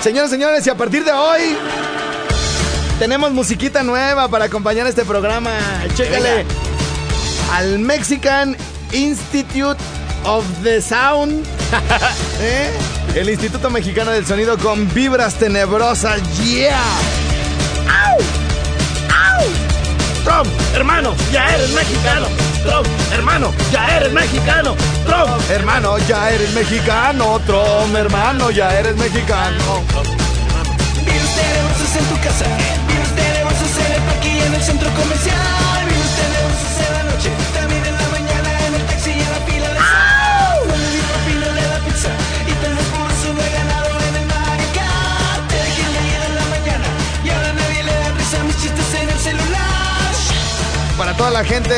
[0.00, 1.56] señores, señores, y a partir de hoy.
[2.98, 5.50] Tenemos musiquita nueva para acompañar este programa.
[5.96, 6.44] Chécale.
[7.52, 8.56] Al Mexican
[8.92, 9.76] Institute
[10.24, 11.44] of the Sound.
[12.40, 12.70] ¿Eh?
[13.14, 16.20] El Instituto Mexicano del Sonido con vibras tenebrosas.
[16.44, 16.78] ¡Yeah!
[17.88, 18.18] ¡Au!
[20.26, 22.26] Trump, hermano, ya eres mexicano.
[22.64, 24.74] Trump, hermano, ya eres mexicano.
[25.06, 27.38] Trump, hermano, ya eres mexicano.
[27.46, 29.84] Trump, hermano, ya eres mexicano.
[51.36, 51.74] La gente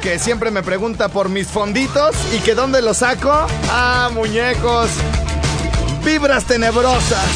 [0.00, 3.30] que siempre me pregunta por mis fonditos y que dónde los saco.
[3.68, 4.88] Ah, muñecos.
[6.02, 7.28] Vibras tenebrosas.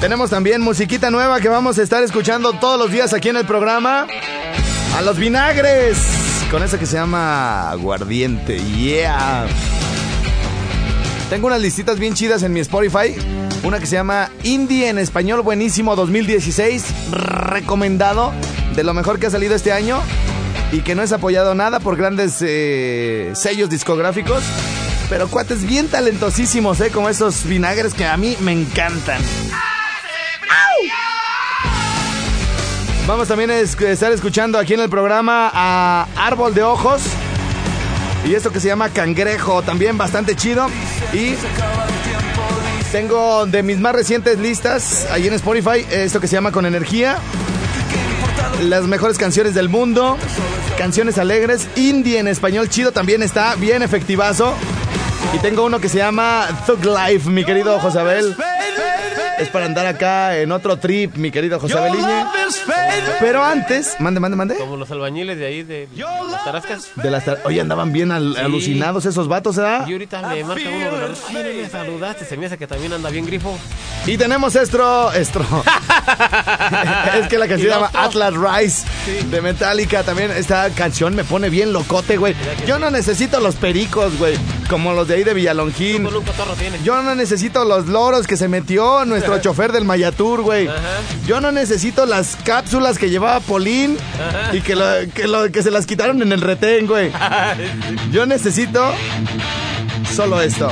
[0.00, 3.44] Tenemos también musiquita nueva que vamos a estar escuchando todos los días aquí en el
[3.44, 4.06] programa.
[4.96, 5.98] A los vinagres.
[6.50, 8.56] Con esa que se llama Aguardiente.
[8.74, 9.48] Yeah.
[11.28, 13.14] Tengo unas listitas bien chidas en mi Spotify.
[13.62, 17.10] Una que se llama Indie en español buenísimo 2016.
[17.10, 18.32] Recomendado.
[18.78, 20.00] De lo mejor que ha salido este año.
[20.70, 24.44] Y que no es apoyado nada por grandes eh, sellos discográficos.
[25.08, 26.90] Pero cuates bien talentosísimos, ¿eh?
[26.90, 29.20] Como esos vinagres que a mí me encantan.
[33.08, 37.02] Vamos también a es- estar escuchando aquí en el programa a Árbol de Ojos.
[38.24, 40.68] Y esto que se llama Cangrejo, también bastante chido.
[41.12, 41.34] Y
[42.92, 47.18] tengo de mis más recientes listas ahí en Spotify, esto que se llama Con Energía.
[48.62, 50.18] Las mejores canciones del mundo,
[50.76, 54.54] canciones alegres, indie en español chido también está, bien efectivazo.
[55.32, 58.36] Y tengo uno que se llama Thug Life, mi querido Josabel.
[59.38, 62.24] Es para andar acá en otro trip, mi querido Josabel Iñe.
[63.20, 64.54] Pero antes, mande, mande, mande.
[64.56, 66.88] Como los albañiles de ahí, de las Tarascas.
[66.96, 68.40] De las tar- Oye, andaban bien al- Sí.
[68.40, 69.86] alucinados esos vatos, ¿verdad?
[69.88, 71.18] Y ahorita me marca uno de los...
[71.28, 72.24] Ay, no me saludaste.
[72.24, 73.58] Se me hace que también anda bien grifo.
[74.06, 75.40] Y tenemos esto, esto.
[77.20, 78.86] es que la canción se llama Atlas Rise
[79.30, 80.02] de Metallica.
[80.02, 82.34] También esta canción me pone bien locote, güey.
[82.66, 84.36] Yo no necesito los pericos, güey,
[84.70, 86.08] como los de ahí de Villalongín.
[86.84, 90.68] Yo no necesito los loros que se metió nuestro chofer del Mayatur, güey.
[91.26, 93.96] Yo no necesito las cápsulas que llevaba Polín
[94.52, 97.10] y que, lo- que, lo- que se las quitaron en el retén, güey.
[98.12, 98.92] Yo necesito
[100.14, 100.70] solo esto.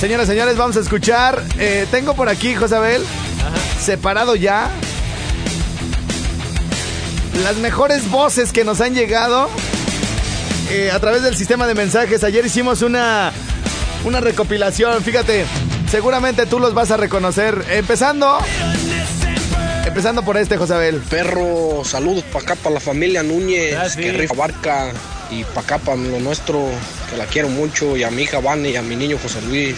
[0.00, 1.42] Señoras, señores, vamos a escuchar.
[1.58, 3.02] eh, tengo por aquí, Josabel,
[3.82, 4.70] separado ya.
[7.42, 9.48] Las mejores voces que nos han llegado
[10.70, 12.24] eh, a través del sistema de mensajes.
[12.24, 13.32] Ayer hicimos una,
[14.04, 15.02] una recopilación.
[15.02, 15.44] Fíjate,
[15.90, 17.64] seguramente tú los vas a reconocer.
[17.70, 18.38] Empezando.
[19.86, 21.00] Empezando por este, Josabel.
[21.08, 24.92] Perro, saludos para acá, para la familia Núñez, Ah, que rifa barca,
[25.30, 26.68] y para acá, para lo nuestro,
[27.10, 29.76] que la quiero mucho, y a mi hija Vane, y a mi niño José Luis,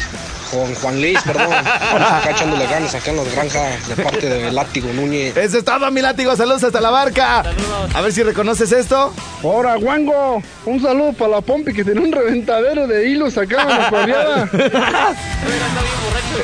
[0.50, 4.92] Juan, Juan Luis, perdón, acá echándole ganas acá en las granjas de parte de Látigo
[4.92, 5.36] Núñez.
[5.36, 6.34] Eso es todo, mi látigo.
[6.36, 7.44] Saludos hasta la barca.
[7.94, 9.12] A ver si reconoces esto.
[9.42, 13.68] Ahora, Guango, un saludo para la Pompi que tiene un reventadero de hilos acá en
[13.68, 14.50] la corriada.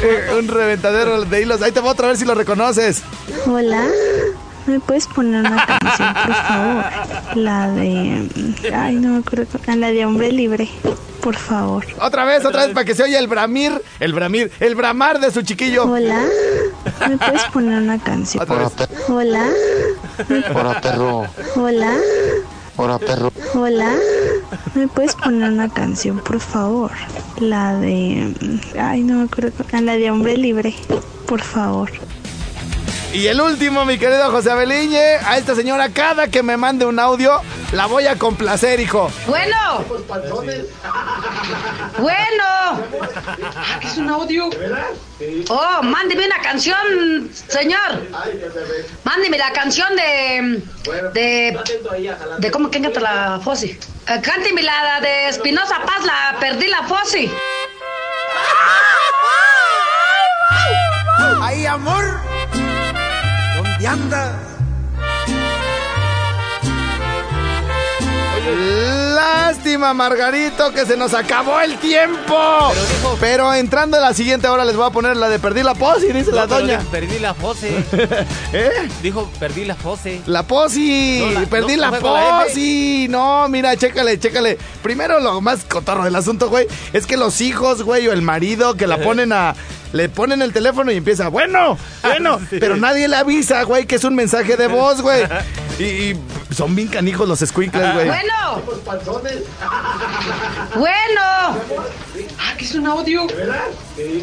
[0.03, 1.63] Eh, un reventadero de hilos.
[1.63, 3.03] Ahí te voy otra vez si lo reconoces.
[3.47, 3.87] Hola,
[4.67, 6.85] ¿me puedes poner una canción, por favor?
[7.37, 8.29] La de...
[8.75, 9.47] Ay, no me acuerdo.
[9.77, 10.69] La de Hombre Libre,
[11.23, 11.85] por favor.
[12.01, 15.31] Otra vez, otra vez, para que se oya el bramir, el bramir, el bramar de
[15.31, 15.85] su chiquillo.
[15.91, 16.23] Hola,
[17.09, 18.43] ¿me puedes poner una canción?
[18.43, 18.73] Otra vez.
[19.09, 19.47] Hola,
[20.55, 21.25] Hola perro,
[21.57, 21.93] hola,
[22.77, 23.33] hola perro.
[23.55, 23.93] hola.
[24.75, 26.91] ¿Me puedes poner una canción, por favor?
[27.41, 28.61] La de...
[28.81, 29.53] Ay, no me acuerdo.
[29.83, 30.75] La de Hombre Libre,
[31.27, 31.91] por favor.
[33.15, 36.99] Y el último, mi querido José Abeliñe, a esta señora cada que me mande un
[36.99, 39.09] audio, la voy a complacer, hijo.
[39.29, 39.85] Bueno.
[41.99, 42.45] Bueno.
[42.45, 42.81] Ah,
[43.81, 44.51] ¿Es un audio?
[45.49, 48.03] Oh, mándeme una canción, señor.
[49.05, 50.63] Mándeme la canción de.
[51.15, 51.59] de.
[52.39, 53.79] de cómo que canta la Fossi.
[54.09, 57.31] Eh, cánteme la de Espinosa Paz, la perdí la Fossi.
[61.41, 62.24] Ay, amor,
[63.85, 64.33] ¿dónde andas?
[69.15, 72.73] Lástima, Margarito, que se nos acabó el tiempo.
[73.21, 76.09] Pero, entrando a la siguiente hora les voy a poner la de perdí la posi,
[76.13, 76.79] dice la No, doña.
[76.79, 77.85] dijo, Perdí la fose.
[78.53, 78.89] ¿Eh?
[79.03, 80.21] Dijo, perdí la fose.
[80.27, 83.07] La posi, No, la- perdí no, la posi.
[83.09, 84.59] No, mira, chécale, chécale.
[84.83, 88.75] Primero lo más cotorro del asunto, güey, es que los hijos, güey, o el marido
[88.75, 89.55] que la ponen a
[89.93, 92.57] le ponen el teléfono y empieza, bueno, bueno, Sí.
[92.59, 95.23] pero nadie le avisa, güey, que es un mensaje de voz, güey.
[95.79, 96.21] Y, y
[96.55, 98.07] son bien canijos los squinkles, güey.
[98.07, 98.63] Bueno.
[100.77, 101.21] Bueno.
[102.39, 103.27] Ah, ¿que es un audio?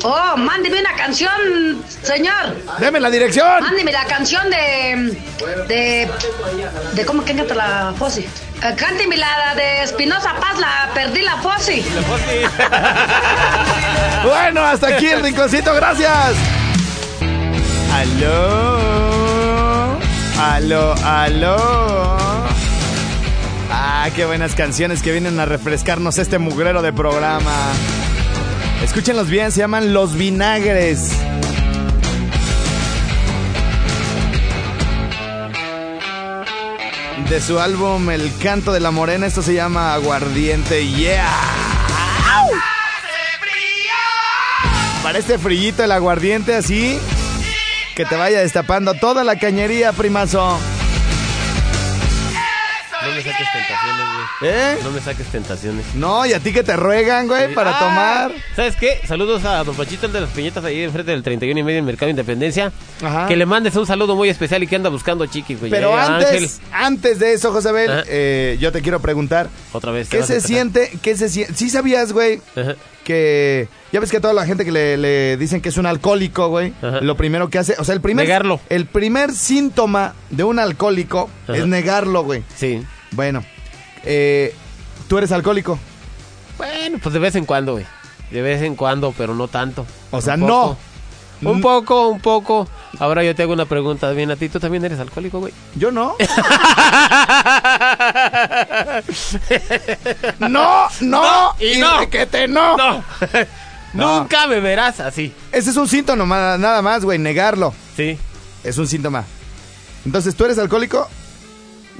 [0.04, 2.56] Oh, mándeme una canción, señor.
[2.80, 3.62] Deme la dirección.
[3.62, 5.18] Mándeme la canción de.
[5.68, 6.10] de.
[6.94, 8.22] de cómo que canta la Fossi.
[8.22, 11.84] Eh, cánteme la de Espinosa Paz, la perdí la Fossi.
[14.24, 16.36] Bueno, hasta aquí el rinconcito, gracias.
[17.92, 19.01] Aló.
[20.44, 21.56] Aló, aló.
[23.70, 27.54] Ah, qué buenas canciones que vienen a refrescarnos este mugrero de programa.
[28.84, 31.12] Escúchenlos bien, se llaman Los Vinagres.
[37.30, 40.88] De su álbum El Canto de la Morena, esto se llama Aguardiente.
[40.88, 41.30] Yeah.
[45.04, 47.00] Para este frillito el aguardiente así,
[48.02, 50.40] que te vaya destapando toda la cañería, primazo.
[53.04, 54.06] No me saques tentaciones,
[54.40, 54.52] güey.
[54.52, 54.78] ¿Eh?
[54.84, 55.86] No me saques tentaciones.
[55.96, 57.54] No, y a ti que te ruegan, güey, Sí.
[57.54, 58.32] para Ah, tomar.
[58.56, 59.02] ¿Sabes qué?
[59.08, 61.86] Saludos a Don Pachito, el de las piñetas ahí enfrente del 31 y medio en
[61.86, 62.72] Mercado Independencia.
[63.04, 63.28] Ajá.
[63.28, 65.70] Que le mandes un saludo muy especial y que anda buscando chiquis, güey.
[65.72, 69.48] Pero Eh, antes, antes de eso, José Abel, eh, yo te quiero preguntar.
[69.74, 70.10] Otra vez.
[70.10, 70.92] ¿Qué se siente?
[71.04, 71.54] ¿Qué se siente?
[71.56, 72.42] ¿Sí sabías, güey?
[72.56, 72.76] Ajá.
[73.04, 75.86] Que ya ves que a toda la gente que le, le dicen que es un
[75.86, 77.02] alcohólico, güey, Ajá.
[77.02, 78.60] lo primero que hace, o sea, el primer Negarlo.
[78.70, 81.58] el primer síntoma de un alcohólico Ajá.
[81.58, 82.44] es negarlo, güey.
[82.56, 82.84] Sí.
[83.12, 83.44] Bueno,
[84.04, 84.54] eh,
[85.08, 85.80] tú eres alcohólico.
[86.58, 87.86] Bueno, pues de vez en cuando, güey.
[88.30, 89.86] De vez en cuando, pero no tanto.
[90.12, 90.78] O sea, no.
[91.44, 91.62] Un Mm.
[91.62, 92.68] poco, un poco.
[93.00, 94.48] Ahora yo te hago una pregunta bien a ti.
[94.50, 95.54] ¿Tú también eres alcohólico, güey?
[95.76, 96.16] Yo no.
[100.40, 102.00] no, no, y no.
[102.00, 102.78] requete, no.
[102.78, 103.04] No.
[103.94, 104.20] No.
[104.22, 105.34] Nunca me verás así.
[105.52, 107.74] Ese es un síntoma ma- nada más, güey, negarlo.
[107.98, 108.18] Sí.
[108.64, 109.26] Es un síntoma.
[110.06, 111.10] Entonces, ¿tú eres alcohólico?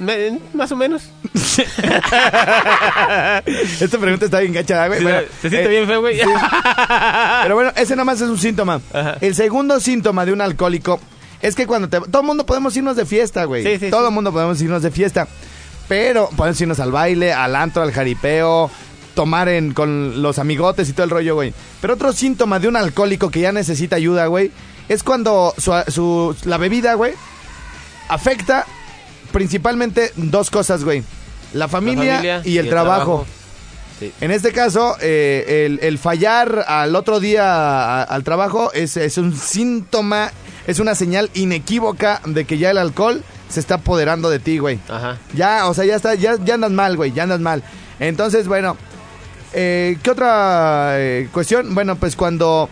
[0.02, 1.02] Me- más o menos.
[3.80, 4.98] Esta pregunta está bien gacha, güey.
[4.98, 6.18] Sí, Bueno, se siente eh, bien feo, güey.
[6.18, 6.24] sí.
[7.42, 8.80] Pero bueno, ese nada más es un síntoma.
[8.92, 9.16] Ajá.
[9.20, 11.00] El segundo síntoma de un alcohólico
[11.40, 12.00] es que cuando te...
[12.00, 13.64] Todo el mundo podemos irnos de fiesta, güey.
[13.64, 15.26] Sí, sí, todo el mundo podemos irnos de fiesta.
[15.88, 18.70] Pero podemos irnos al baile, al antro, al jaripeo,
[19.14, 21.52] tomar en, con los amigotes y todo el rollo, güey.
[21.80, 24.52] Pero otro síntoma de un alcohólico que ya necesita ayuda, güey,
[24.88, 27.12] es cuando su, su- la bebida, güey,
[28.08, 28.64] afecta
[29.32, 31.02] principalmente dos cosas, güey.
[31.52, 33.26] La familia, familia y el, trabajo.
[33.98, 34.12] Sí.
[34.20, 39.18] En este caso, eh, el, el fallar al otro día a- al trabajo es, es
[39.18, 40.32] un síntoma,
[40.66, 44.78] es una señal inequívoca de que ya el alcohol se está apoderando de ti, güey.
[44.88, 45.18] Ajá.
[45.34, 47.62] Ya, o sea, ya está, ya, ya andas mal, güey, ya andas mal.
[48.00, 48.76] Entonces, bueno,
[49.52, 51.74] eh, ¿qué otra eh, cuestión?
[51.74, 52.68] Bueno, pues cuando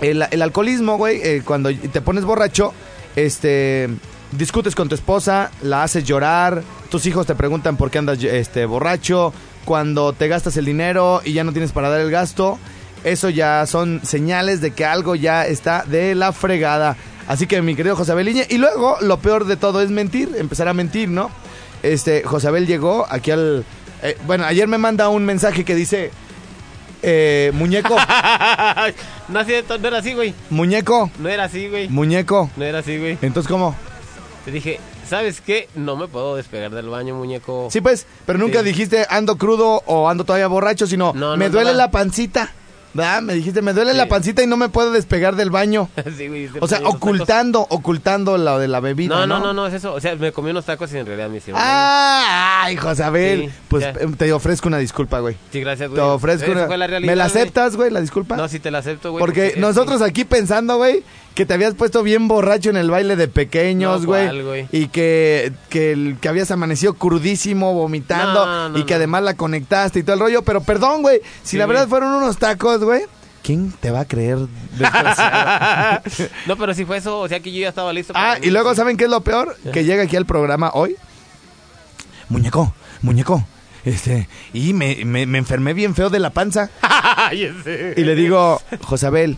[0.00, 2.72] el, el alcoholismo, güey, eh, cuando te pones borracho,
[3.16, 3.88] este,
[4.32, 8.66] discutes con tu esposa, la haces llorar, tus hijos te preguntan por qué andas este,
[8.66, 9.32] borracho,
[9.64, 12.58] cuando te gastas el dinero y ya no tienes para dar el gasto,
[13.04, 16.96] eso ya son señales de que algo ya está de la fregada.
[17.26, 20.34] Así que mi querido José Abel Iñe, y luego lo peor de todo es mentir,
[20.38, 21.30] empezar a mentir, ¿no?
[21.82, 23.64] Este, José Abel llegó aquí al...
[24.02, 26.10] eh, bueno, ayer me manda un mensaje que dice,
[27.02, 27.94] eh, muñeco,
[29.28, 29.42] no,
[29.78, 30.34] no era así, güey.
[30.50, 31.88] muñeco, No era así, güey.
[31.88, 32.50] muñeco.
[32.56, 33.18] No era así, güey.
[33.22, 33.76] Entonces, ¿cómo?
[34.48, 35.68] Te dije, ¿sabes qué?
[35.74, 37.68] No me puedo despegar del baño, muñeco.
[37.70, 38.64] Sí, pues, pero nunca Sí.
[38.64, 42.50] dijiste ando crudo o ando todavía borracho, sino No, no me duele la pancita.
[42.94, 43.20] ¿Verdad?
[43.20, 43.98] Me dijiste, me duele Sí.
[43.98, 45.90] la pancita y no me puedo despegar del baño.
[46.16, 49.14] Sí, güey, te O sea, ocultando, ocultando lo de la bebida.
[49.14, 49.92] No, No, no, no, es eso.
[49.92, 51.60] O sea, me comí unos tacos y en realidad me hicieron.
[51.62, 53.42] Ah, ay, José Abel.
[53.42, 53.90] Sí, pues ya.
[53.90, 55.36] eh, te ofrezco una disculpa, güey.
[55.52, 56.10] Sí, gracias, Te güey.
[56.10, 56.76] ofrezco Esa una.
[56.78, 58.36] la realidad, ¿Me la aceptas, güey, la disculpa?
[58.38, 59.20] No, sí te la acepto, güey.
[59.20, 61.04] porque nosotros aquí pensando, güey,
[61.38, 64.24] que te habías puesto bien borracho en el baile de pequeños, No, güey.
[64.26, 64.68] ¿cuál, güey?
[64.72, 68.44] y que, que, el- que habías amanecido crudísimo, vomitando.
[68.44, 68.96] No, no, y que no.
[68.96, 70.42] además la conectaste y todo el rollo.
[70.42, 71.20] Pero perdón, güey.
[71.44, 73.02] Si Sí, la verdad fueron unos tacos, güey.
[73.44, 74.36] ¿Quién te va a creer,
[76.46, 78.12] no, pero si fue eso, o sea que yo ya estaba listo.
[78.16, 78.74] ah, para y venir, luego.
[78.74, 79.56] ¿saben qué es lo peor?
[79.72, 80.96] Que llega aquí al programa hoy.
[82.28, 83.46] Muñeco, muñeco.
[83.88, 86.70] Este, y me, me, me enfermé bien feo de la panza.
[87.32, 89.36] Y le digo, Josabel,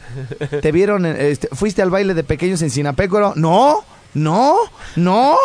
[0.62, 1.06] ¿te vieron?
[1.06, 3.32] este, ¿Fuiste al baile de pequeños en Sinapécoro?
[3.36, 3.84] No,
[4.14, 4.56] no,
[4.96, 5.36] no.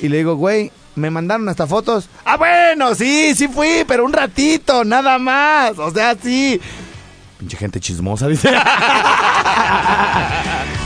[0.00, 2.08] Y le digo, güey, me mandaron hasta fotos.
[2.24, 5.78] Ah, bueno, sí, sí fui, pero un ratito, nada más.
[5.78, 6.60] O sea, sí.
[7.42, 8.52] Pinche gente chismosa, dice.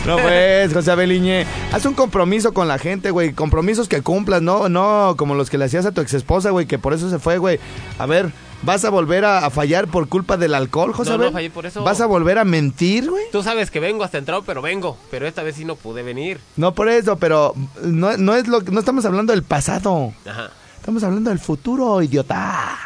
[0.06, 3.34] No, pues, José Abeliñe, haz un compromiso con la gente, güey.
[3.34, 6.78] Compromisos que cumplas, no, no como los que le hacías a tu exesposa, güey, que
[6.78, 7.60] por eso se fue, güey.
[7.98, 11.30] A ver, ¿vas a volver a, a fallar por culpa del alcohol, José No, no
[11.30, 11.84] fallé por eso.
[11.84, 13.24] ¿Vas a volver a mentir, güey?
[13.32, 14.96] Tú sabes que vengo hasta entrado, pero vengo.
[15.10, 16.40] Pero esta vez sí no pude venir.
[16.56, 20.14] No por eso, pero no, no es lo no estamos hablando del pasado.
[20.24, 20.48] Ajá.
[20.78, 22.78] Estamos hablando del futuro, idiota.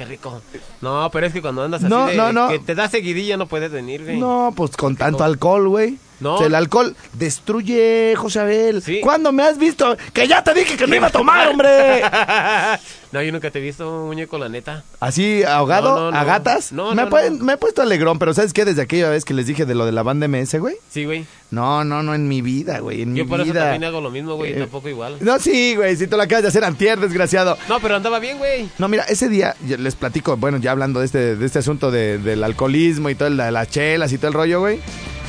[0.00, 0.40] Qué rico.
[0.80, 2.48] No, pero es que cuando andas así No, de no, no.
[2.48, 4.18] que te da seguidilla no puedes venir, güey.
[4.18, 5.98] No, pues con tanto alcohol, güey.
[6.20, 6.34] No.
[6.34, 8.82] O sea, el alcohol destruye, José Abel.
[8.82, 9.00] Sí.
[9.00, 9.96] ¿Cuándo me has visto?
[10.12, 12.02] Que ya te dije que no iba a tomar, hombre.
[13.12, 14.84] no, yo nunca te he visto, muñeco, la neta.
[15.00, 16.72] Así, ahogado, No, no, a gatas.
[16.72, 18.64] No, me, no, he me he puesto alegrón, pero ¿sabes qué?
[18.64, 20.76] Desde aquella vez que les dije de lo de la banda MS, güey.
[20.90, 21.24] Sí, güey.
[21.50, 23.02] No, no, no, en mi vida, güey.
[23.02, 23.62] En Yo mi por eso vida.
[23.62, 24.52] también hago lo mismo, güey.
[24.52, 25.16] Eh, tampoco igual.
[25.20, 27.56] No, sí, güey, si tú la acabas de hacer antier, desgraciado.
[27.68, 28.68] No, pero andaba bien, güey.
[28.78, 32.18] No, mira, ese día les platico, bueno, ya hablando de este, de este asunto de-
[32.18, 34.80] del alcoholismo y todo, el- de las chelas y todo el rollo, güey.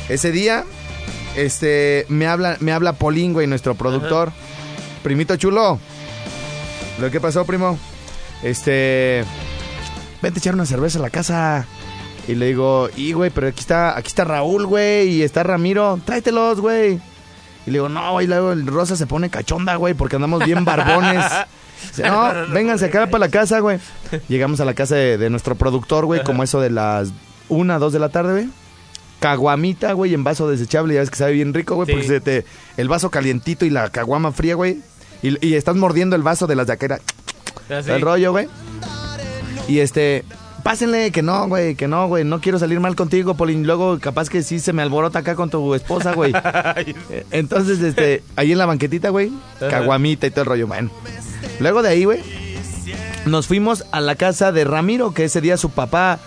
[0.08, 0.64] Ese día,
[1.36, 4.32] este, me habla, me habla Polín, güey, nuestro productor.
[5.02, 5.78] Primito chulo.
[7.00, 7.78] ¿Lo que pasó, primo?
[8.42, 9.24] Este,
[10.20, 11.66] vente a echar una cerveza a la casa.
[12.28, 15.98] Y le digo, y güey, pero aquí está, aquí está Raúl, güey, y está Ramiro,
[16.04, 17.00] tráetelos, güey.
[17.66, 20.64] Y le digo, no, güey, luego el Rosa se pone cachonda, güey, porque andamos bien
[20.64, 21.24] barbones.
[21.88, 23.78] Dice, no, vénganse acá para la casa, güey.
[24.28, 27.12] Llegamos a la casa de, de nuestro productor, güey, como eso de las
[27.48, 28.48] una, dos de la tarde, güey.
[29.22, 31.92] Caguamita, güey, en vaso desechable, ya ves que sabe bien rico, güey, Sí.
[31.92, 32.44] porque se te,
[32.76, 34.80] el vaso calientito y la caguama fría, güey.
[35.22, 37.90] Y, y estás mordiendo el vaso de las Así.
[37.90, 38.48] el rollo, güey.
[39.68, 40.24] Y este,
[40.64, 43.64] pásenle que no, güey, que no, güey, no quiero salir mal contigo, Polín.
[43.66, 46.32] Luego, capaz que sí se me alborota acá con tu esposa, güey.
[47.10, 50.90] Eh, Entonces, este, ahí en la banquetita, güey, caguamita y todo el rollo, bueno.
[51.60, 52.20] Luego de ahí, güey,
[53.26, 56.18] nos fuimos a la casa de Ramiro, que ese día su papá,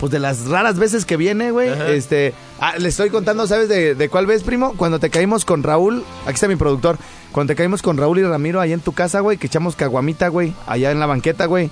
[0.00, 3.94] pues de las raras veces que viene, güey, este, ah, le estoy contando, ¿sabes de,
[3.94, 4.72] de cuál vez, primo?
[4.76, 6.96] Cuando te caímos con Raúl, aquí está mi productor,
[7.32, 10.28] cuando te caímos con Raúl y Ramiro allá en tu casa, güey, que echamos caguamita,
[10.28, 11.70] güey, allá en la banqueta, güey.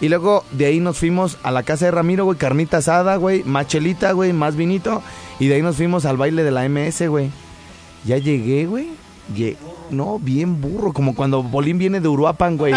[0.00, 3.44] Y luego de ahí nos fuimos a la casa de Ramiro, güey, carnita asada, güey,
[3.44, 5.02] más chelita, güey, más vinito.
[5.38, 7.30] Y de ahí nos fuimos al baile de la MS, güey.
[8.04, 8.90] Ya llegué, güey.
[9.90, 12.74] No, bien burro, como cuando Bolín viene de Uruapan, güey.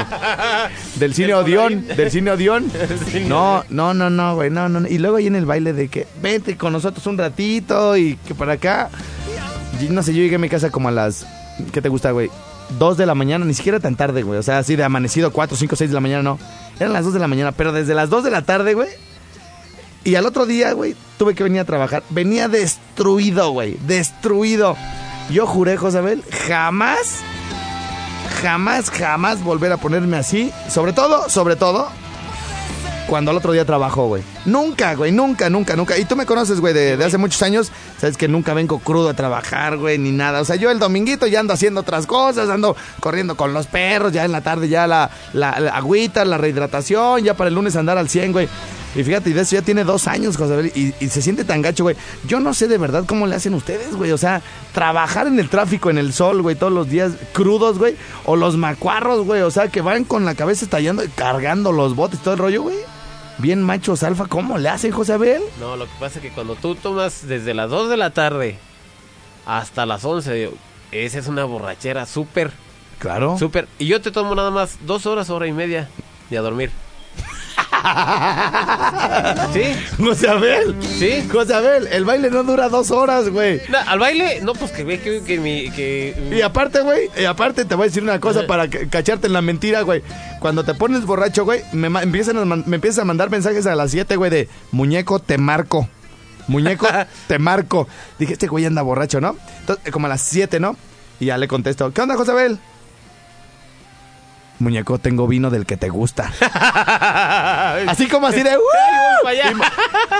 [0.95, 2.71] Del cine Odeón, del cine Odeón.
[3.27, 4.87] No, no, no, no, güey, no, no.
[4.87, 8.35] Y luego ahí en el baile de que vente con nosotros un ratito y que
[8.35, 8.89] para acá.
[9.81, 11.25] Y no sé, yo llegué a mi casa como a las.
[11.71, 12.29] ¿Qué te gusta, güey?
[12.79, 14.39] Dos de la mañana, ni siquiera tan tarde, güey.
[14.39, 16.39] O sea, así de amanecido, cuatro, cinco, seis de la mañana, no.
[16.79, 18.89] Eran las dos de la mañana, pero desde las dos de la tarde, güey.
[20.03, 22.03] Y al otro día, güey, tuve que venir a trabajar.
[22.09, 23.77] Venía destruido, güey.
[23.85, 24.75] Destruido.
[25.31, 27.21] Yo juré, Josabel, jamás,
[28.41, 30.51] jamás, jamás volver a ponerme así.
[30.67, 31.87] Sobre todo, sobre todo,
[33.07, 34.23] cuando al otro día trabajo, güey.
[34.45, 35.97] Nunca, güey, nunca, nunca, nunca.
[35.97, 37.71] Y tú me conoces, güey, de, hace muchos años.
[37.97, 40.41] Sabes que nunca vengo crudo a trabajar, güey, ni nada.
[40.41, 44.11] O sea, yo el dominguito ya ando haciendo otras cosas, ando corriendo con los perros,
[44.11, 47.77] ya en la tarde ya la, la, la agüita, la rehidratación, ya para el lunes
[47.77, 48.49] andar al 100, güey.
[48.95, 51.61] Y fíjate, y de eso ya tiene dos años, José y, y se siente tan
[51.61, 51.95] gacho, güey.
[52.27, 54.11] Yo no sé de verdad cómo le hacen ustedes, güey.
[54.11, 54.41] O sea,
[54.73, 57.95] trabajar en el tráfico, en el sol, güey, todos los días crudos, güey.
[58.25, 59.41] O los macuarros, güey.
[59.41, 62.63] O sea, que van con la cabeza estallando y cargando los botes, todo el rollo,
[62.63, 62.77] güey.
[63.37, 65.41] Bien machos alfa, ¿cómo le hacen, José Abel?
[65.59, 68.59] No, lo que pasa es que cuando tú tomas desde las 2 de la tarde
[69.45, 70.51] hasta las 11,
[70.91, 72.51] esa es una borrachera súper.
[72.99, 73.37] Claro.
[73.39, 73.67] Súper.
[73.79, 75.89] Y yo te tomo nada más dos horas, hora y media
[76.29, 76.69] y a dormir.
[79.53, 79.63] ¿Sí?
[80.03, 80.75] José Abel.
[80.81, 81.27] ¿Sí?
[81.31, 83.61] José Abel, el baile no dura dos horas, güey.
[83.69, 85.69] No, al baile, no, pues que ve que, que mi.
[85.71, 89.27] Que, Y aparte, güey, y aparte te voy a decir una cosa para que- cacharte
[89.27, 90.03] en la mentira, güey.
[90.39, 93.91] Cuando te pones borracho, güey, me, empiezan a me empiezas a mandar mensajes a las
[93.91, 95.87] 7, güey, de muñeco, te marco.
[96.47, 96.87] Muñeco,
[97.27, 97.87] te marco.
[98.19, 99.35] Dije, este güey anda borracho, ¿no?
[99.59, 100.75] Entonces, como a las 7, ¿no?
[101.19, 102.59] Y ya le contesto, ¿qué onda, José Abel?
[104.61, 106.31] Muñeco, tengo vino del que te gusta.
[107.87, 108.57] así como así de...
[108.57, 108.61] "Uh".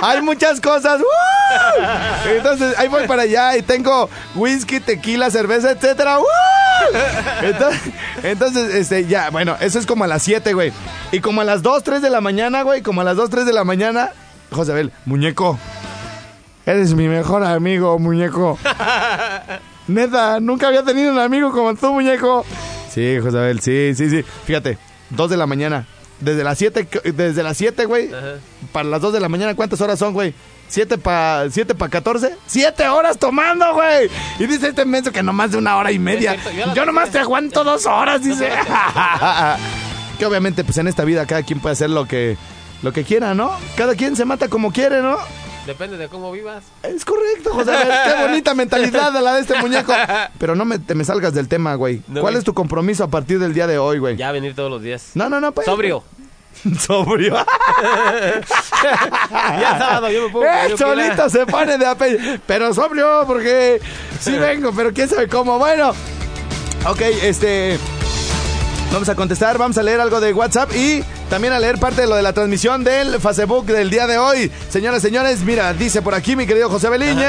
[0.02, 1.00] Hay muchas cosas.
[1.00, 2.28] ¡uh!
[2.28, 6.18] Entonces, ahí voy para allá y tengo whisky, tequila, cerveza, etcétera.
[6.18, 6.24] ¡uh!
[7.42, 7.80] Entonces,
[8.22, 10.72] entonces, este, ya, bueno, eso es como a las 7, güey.
[11.12, 13.46] Y como a las 2, 3 de la mañana, güey, como a las 2, 3
[13.46, 14.10] de la mañana,
[14.50, 15.58] José Abel, muñeco,
[16.66, 18.58] eres mi mejor amigo, muñeco.
[19.88, 22.44] Neta, nunca había tenido un amigo como tú, muñeco.
[22.92, 24.24] Sí, José Abel, sí, sí, sí.
[24.44, 24.78] Fíjate,
[25.10, 25.86] 2 de la mañana.
[26.20, 28.10] Desde las 7, desde las 7, güey,
[28.70, 30.34] para las 2 de la mañana, ¿cuántas horas son, güey?
[30.72, 32.34] ¿7 para siete pa 14?
[32.46, 34.08] ¡Siete horas tomando, güey!
[34.38, 36.34] Y dice este menso que nomás de una hora y media.
[36.40, 38.48] Cierto, Yo nomás te aguanto dos horas, dice.
[40.18, 42.38] que obviamente, pues en esta vida cada quien puede hacer lo que,
[42.82, 43.52] lo que quiera, ¿no?
[43.76, 45.18] Cada quien se mata como quiere, ¿no?
[45.66, 46.64] Depende de cómo vivas.
[46.82, 47.72] Es correcto, José.
[47.72, 49.92] Qué bonita mentalidad la de este muñeco.
[50.38, 52.02] Pero no me, te me salgas del tema, güey.
[52.08, 52.38] No, ¿Cuál güey.
[52.38, 54.16] es tu compromiso a partir del día de hoy, güey?
[54.16, 55.10] Ya venir todos los días.
[55.14, 55.64] No, no, no, pues.
[55.66, 56.02] Sobrio.
[56.80, 57.36] Sobrio.
[59.32, 60.44] Ya sábado yo me pongo.
[60.44, 62.38] Eh, solito se pone de apellido.
[62.46, 63.80] Pero sobrio, porque
[64.20, 65.58] sí vengo, pero quién sabe cómo.
[65.58, 65.90] Bueno,
[66.86, 67.78] ok, este.
[68.92, 72.06] Vamos a contestar, vamos a leer algo de WhatsApp y también a leer parte de
[72.06, 74.50] lo de la transmisión del Facebook del día de hoy.
[74.68, 77.26] Señoras, señores, mira, dice por aquí mi querido José Beliñe.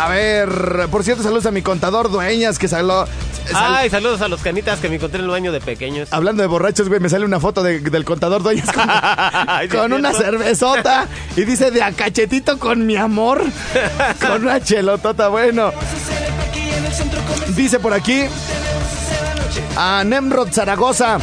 [0.00, 0.48] A ver,
[0.90, 3.06] por cierto, saludos a mi contador Dueñas que salió.
[3.50, 6.08] sal- Ay, saludos a los canitas que me encontré en el baño de pequeños.
[6.12, 9.92] Hablando de borrachos, güey, me sale una foto de- del contador Dueñas con, Ay, con
[9.92, 13.44] una cervezota y dice de a cachetito con mi amor.
[14.26, 15.72] con una chelotota, bueno.
[17.54, 18.24] Dice por aquí
[19.76, 21.18] a Nemrod Zaragoza.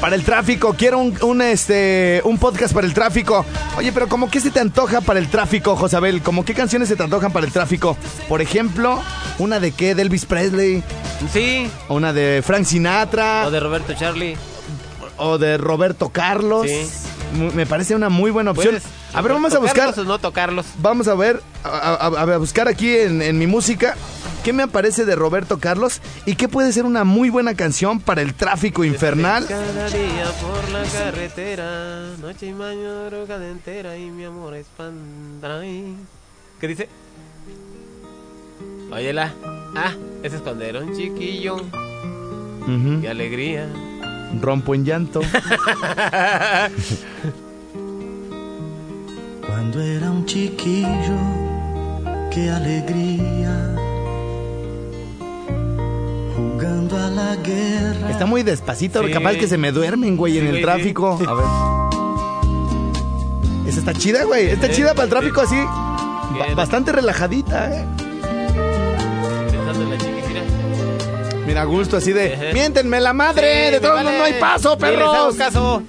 [0.00, 3.46] Para el tráfico, quiero un, un, este, un podcast para el tráfico.
[3.78, 6.22] Oye, pero ¿cómo qué se te antoja para el tráfico, Josabel?
[6.22, 7.96] ¿Cómo qué canciones se te antojan para el tráfico?
[8.28, 9.00] Por ejemplo,
[9.38, 10.82] una de qué, de Elvis Presley.
[11.32, 11.70] Sí.
[11.88, 13.46] Una de Frank Sinatra.
[13.46, 14.36] O de Roberto Charlie.
[15.16, 16.66] o de Roberto Carlos.
[16.68, 16.86] Sí.
[17.54, 18.74] Me parece una muy buena opción.
[18.74, 19.98] Puedes A ver, vamos a buscar.
[19.98, 20.66] o no tocarlos.
[20.78, 23.96] Vamos a ver, a- a buscar aquí en, en mi música.
[24.46, 26.00] ¿Qué me aparece de Roberto Carlos?
[26.24, 29.44] ¿Y qué puede ser una muy buena canción para el tráfico infernal?
[29.44, 35.96] Cada día por la carretera, noche y madrugada entera y mi amor es pandray.
[36.60, 36.88] ¿Qué dice?
[38.92, 39.34] Óyela.
[39.74, 41.56] Ah, ese es cuando era un chiquillo.
[43.00, 43.66] Qué alegría.
[44.40, 45.22] Rompo en llanto.
[49.44, 51.18] Cuando era un chiquillo,
[52.30, 53.85] qué alegría.
[56.36, 58.10] Jugando a la guerra.
[58.10, 59.10] Está muy despacito, Sí.
[59.12, 61.16] capaz que se me duermen, güey, Sí, en el güey, tráfico.
[61.18, 61.24] sí.
[61.26, 61.44] A ver.
[63.68, 64.46] Esa está chida, güey.
[64.50, 65.56] Está chida para el tráfico así.
[65.56, 67.84] ba- bastante relajadita, eh.
[71.46, 72.50] Mira, gusto así de.
[72.52, 73.66] Miéntenme la madre.
[73.66, 74.18] Sí, de todos modos vale.
[74.18, 75.36] no hay paso, perros.
[75.36, 75.82] caso.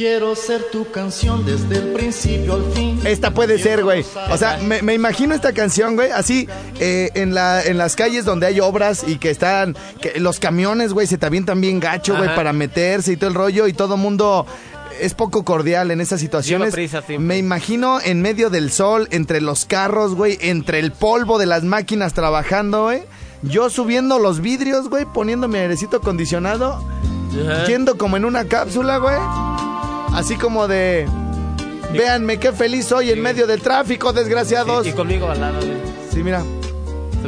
[0.00, 2.98] Quiero ser tu canción desde el principio al fin.
[3.04, 4.02] Esta puede ser, güey.
[4.30, 6.48] O sea, me, me imagino esta canción, güey, así
[6.78, 9.76] eh, en, la, en las calles donde hay obras y que están.
[10.00, 13.34] Que los camiones, güey, se te avientan bien gacho, güey, para meterse y todo el
[13.34, 14.46] rollo y todo mundo.
[14.98, 16.72] Es poco cordial en esas situaciones.
[16.72, 17.02] Prisa.
[17.18, 21.62] Me imagino en medio del sol, entre los carros, güey, entre el polvo de las
[21.62, 23.02] máquinas trabajando, güey.
[23.42, 26.82] Yo subiendo los vidrios, güey, poniendo mi airecito acondicionado,
[27.66, 29.18] yendo como en una cápsula, güey.
[30.20, 31.06] Así como de.
[31.92, 34.86] Véanme qué feliz soy en medio del tráfico, desgraciados.
[34.86, 35.72] Y conmigo al lado, güey.
[36.12, 36.42] Sí, mira.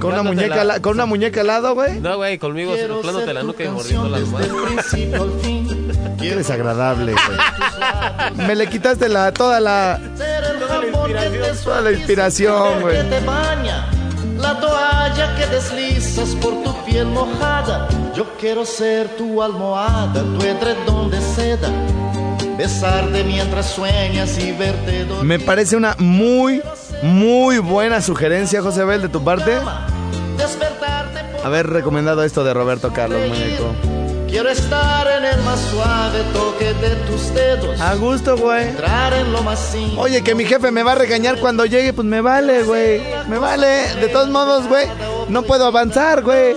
[0.01, 2.01] Con una, muñeca, la- al la- con una muñeca al lado, güey.
[2.01, 4.67] No, güey, conmigo soplándote la nuca y mordiendo la desde el almohada.
[4.67, 5.93] principio al fin.
[6.19, 8.47] Qué desagradable, güey.
[8.47, 10.01] Me le quitaste la, toda la.
[10.17, 10.61] Ser el
[10.93, 12.97] jabón que te Toda la inspiración, güey.
[12.97, 13.87] que te baña,
[14.39, 17.89] la toalla que deslizas por tu piel mojada.
[18.15, 21.69] Yo quiero ser tu almohada, tu edredón de seda,
[22.57, 25.25] besarte mientras sueñas y verte dormir.
[25.25, 26.63] Me parece una muy,
[27.03, 29.53] muy buena sugerencia, José Bel, de tu parte.
[31.45, 33.92] Haber recomendado esto de Roberto Carlos, muñeco.
[34.33, 37.79] Quiero estar en el más suave toque de tus dedos.
[37.79, 38.69] A gusto, güey.
[38.69, 39.77] Entrar en lo más.
[39.99, 43.03] Oye, que mi jefe me va a regañar cuando llegue, pues me vale, güey.
[43.29, 43.95] Me vale.
[44.01, 44.87] De todos modos, güey,
[45.29, 46.57] no puedo avanzar, güey.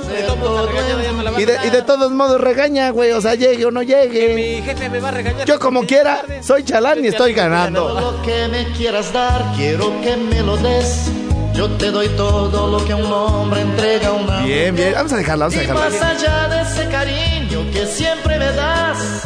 [1.38, 3.12] Y de, y de todos modos regaña, güey.
[3.12, 4.36] O sea, llegue o no llegue.
[4.36, 5.46] Mi jefe me va a regañar.
[5.46, 7.94] Yo como quiera, soy chalán y estoy ganando.
[8.00, 11.12] lo que me quieras dar, quiero que me lo des.
[11.56, 14.94] Yo te doy todo lo que un hombre entrega a una Bien, bien.
[14.94, 16.10] Vamos a dejarla, vamos a Y más dejarla.
[16.20, 19.24] allá de ese cariño que siempre me das,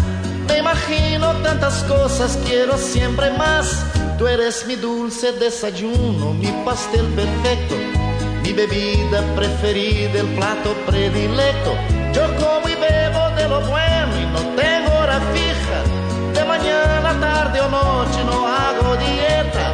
[0.47, 3.83] me imagino tantas cosas, quiero siempre más.
[4.17, 7.75] Tú eres mi dulce desayuno, mi pastel perfecto,
[8.43, 11.71] mi bebida preferida, el plato predilecto.
[12.13, 15.79] Yo como y bebo de lo bueno y no tengo hora fija.
[16.33, 19.73] De mañana, tarde o noche no hago dieta.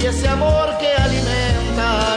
[0.00, 1.41] Y ese amor que alimenta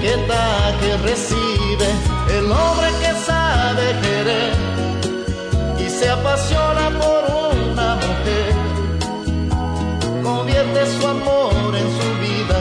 [0.00, 1.88] que da, que recibe.
[2.36, 4.52] El hombre que sabe querer
[5.78, 7.22] y se apasiona por
[7.52, 8.54] una mujer,
[10.22, 12.58] convierte su amor en su vida,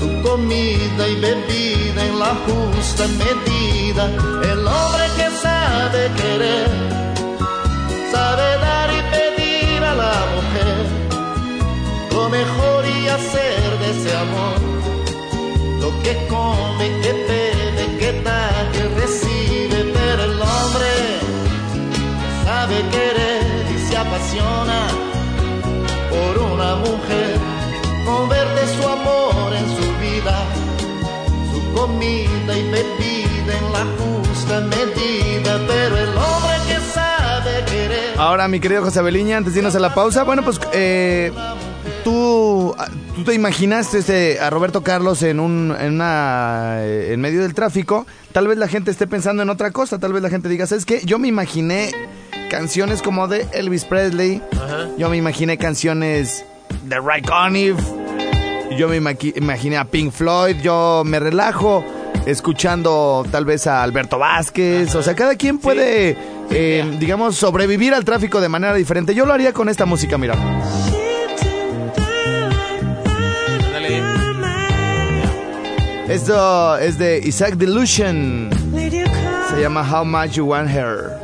[0.00, 4.04] su comida y bebida en la justa medida.
[4.52, 6.65] El hombre que sabe querer,
[33.76, 39.52] la justa medida, pero el hombre que sabe querer Ahora, mi querido José Beliña, antes
[39.54, 41.32] de irnos a la pausa, bueno, pues eh,
[42.02, 42.74] tú,
[43.14, 47.52] tú te imaginaste este, a Roberto Carlos en un en, una, eh, en medio del
[47.52, 48.06] tráfico.
[48.32, 49.98] Tal vez la gente esté pensando en otra cosa.
[49.98, 51.02] Tal vez la gente diga, ¿sabes qué?
[51.04, 51.92] Yo me imaginé
[52.48, 54.42] canciones como de Elvis Presley.
[54.52, 54.88] Ajá.
[54.96, 56.44] Yo me imaginé canciones
[56.84, 57.76] de Ray Conniff.
[58.78, 60.56] Yo me imaginé a Pink Floyd.
[60.62, 61.84] Yo me relajo
[62.26, 64.94] escuchando tal vez a Alberto Vázquez.
[64.94, 66.16] O sea, cada quien puede,
[66.50, 69.14] eh, digamos, sobrevivir al tráfico de manera diferente.
[69.14, 70.34] Yo lo haría con esta música, mira.
[73.72, 74.02] Dale.
[76.08, 78.50] Esto es de Isaac Delusion.
[78.74, 78.90] Se
[79.54, 81.20] Se llama How Much You Want Her.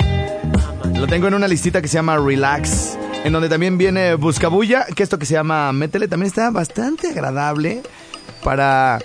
[0.94, 2.96] Lo tengo en una listita que se llama Relax.
[3.24, 7.82] En donde también viene Buscabulla, que esto que se llama Métele también está bastante agradable
[8.42, 8.98] para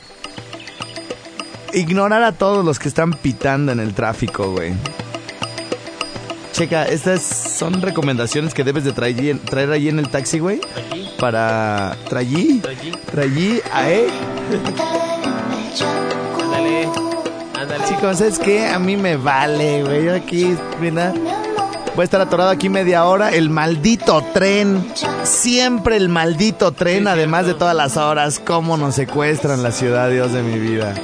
[1.73, 4.73] ignorar a todos los que están pitando en el tráfico, güey.
[6.57, 10.59] Checa, estas son recomendaciones que debes de traer, traer ahí en el taxi, güey.
[11.19, 11.95] Para...
[12.09, 12.63] ¿Traí?
[13.11, 13.61] ¿Traí?
[13.71, 14.07] ¿Ae?
[16.41, 16.89] Ándale,
[17.53, 17.85] ándale.
[17.87, 20.05] Chicos, es que a mí me vale, güey.
[20.05, 21.13] Yo aquí, mira.
[21.95, 23.31] Voy a estar atorado aquí media hora.
[23.31, 24.83] El maldito tren.
[25.23, 28.41] Siempre el maldito tren, además de todas las horas.
[28.43, 30.95] Cómo nos secuestran la ciudad, Dios de mi vida.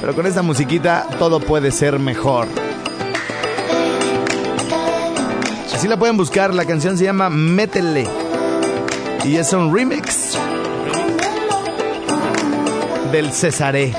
[0.00, 2.48] Pero con esta musiquita todo puede ser mejor.
[5.72, 6.54] Así la pueden buscar.
[6.54, 8.06] La canción se llama Métele.
[9.24, 10.36] Y es un remix
[13.12, 13.94] del Cesaré.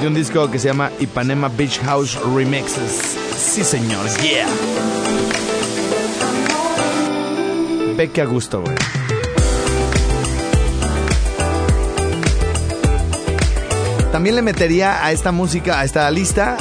[0.00, 3.16] De un disco que se llama Ipanema Beach House Remixes.
[3.36, 4.46] Sí, señor, yeah.
[7.96, 8.76] Ve que a gusto, güey.
[14.12, 16.56] También le metería a esta música, a esta lista,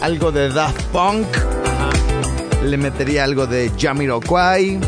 [0.00, 1.26] algo de Daft Punk.
[2.62, 4.78] Le metería algo de Jamiroquai.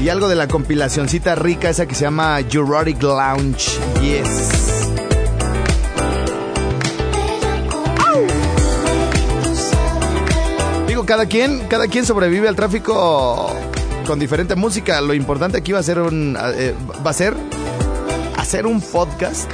[0.00, 3.78] Y algo de la compilacioncita rica esa que se llama Erotic Lounge.
[4.00, 4.88] Yes.
[10.86, 13.52] Digo, cada quien, cada quien sobrevive al tráfico
[14.06, 15.00] con diferente música.
[15.00, 17.34] Lo importante aquí va a ser un, eh, va a ser
[18.36, 19.50] hacer un podcast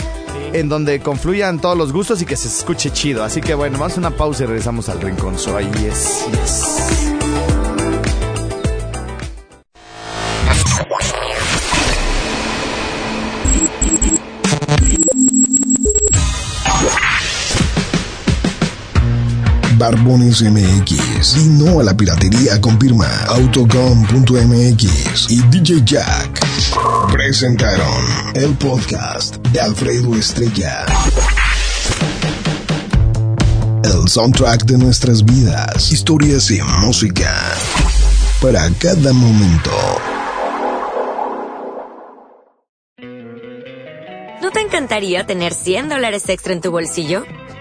[0.53, 3.25] en donde confluyan todos los gustos y que se escuche chido.
[3.25, 5.39] Así que bueno, vamos a una pausa y regresamos al rincón.
[5.39, 7.28] So, ahí es, yes.
[19.79, 21.37] Barbones MX.
[21.37, 26.41] Y no a la piratería con firma Autocom.mx y DJ Jack.
[27.13, 28.05] Presentaron
[28.35, 30.85] el podcast de Alfredo Estrella.
[33.85, 37.33] El soundtrack de nuestras vidas, historias y música.
[38.43, 39.71] Para cada momento.
[44.43, 47.25] ¿No te encantaría tener 100 dólares extra en tu bolsillo?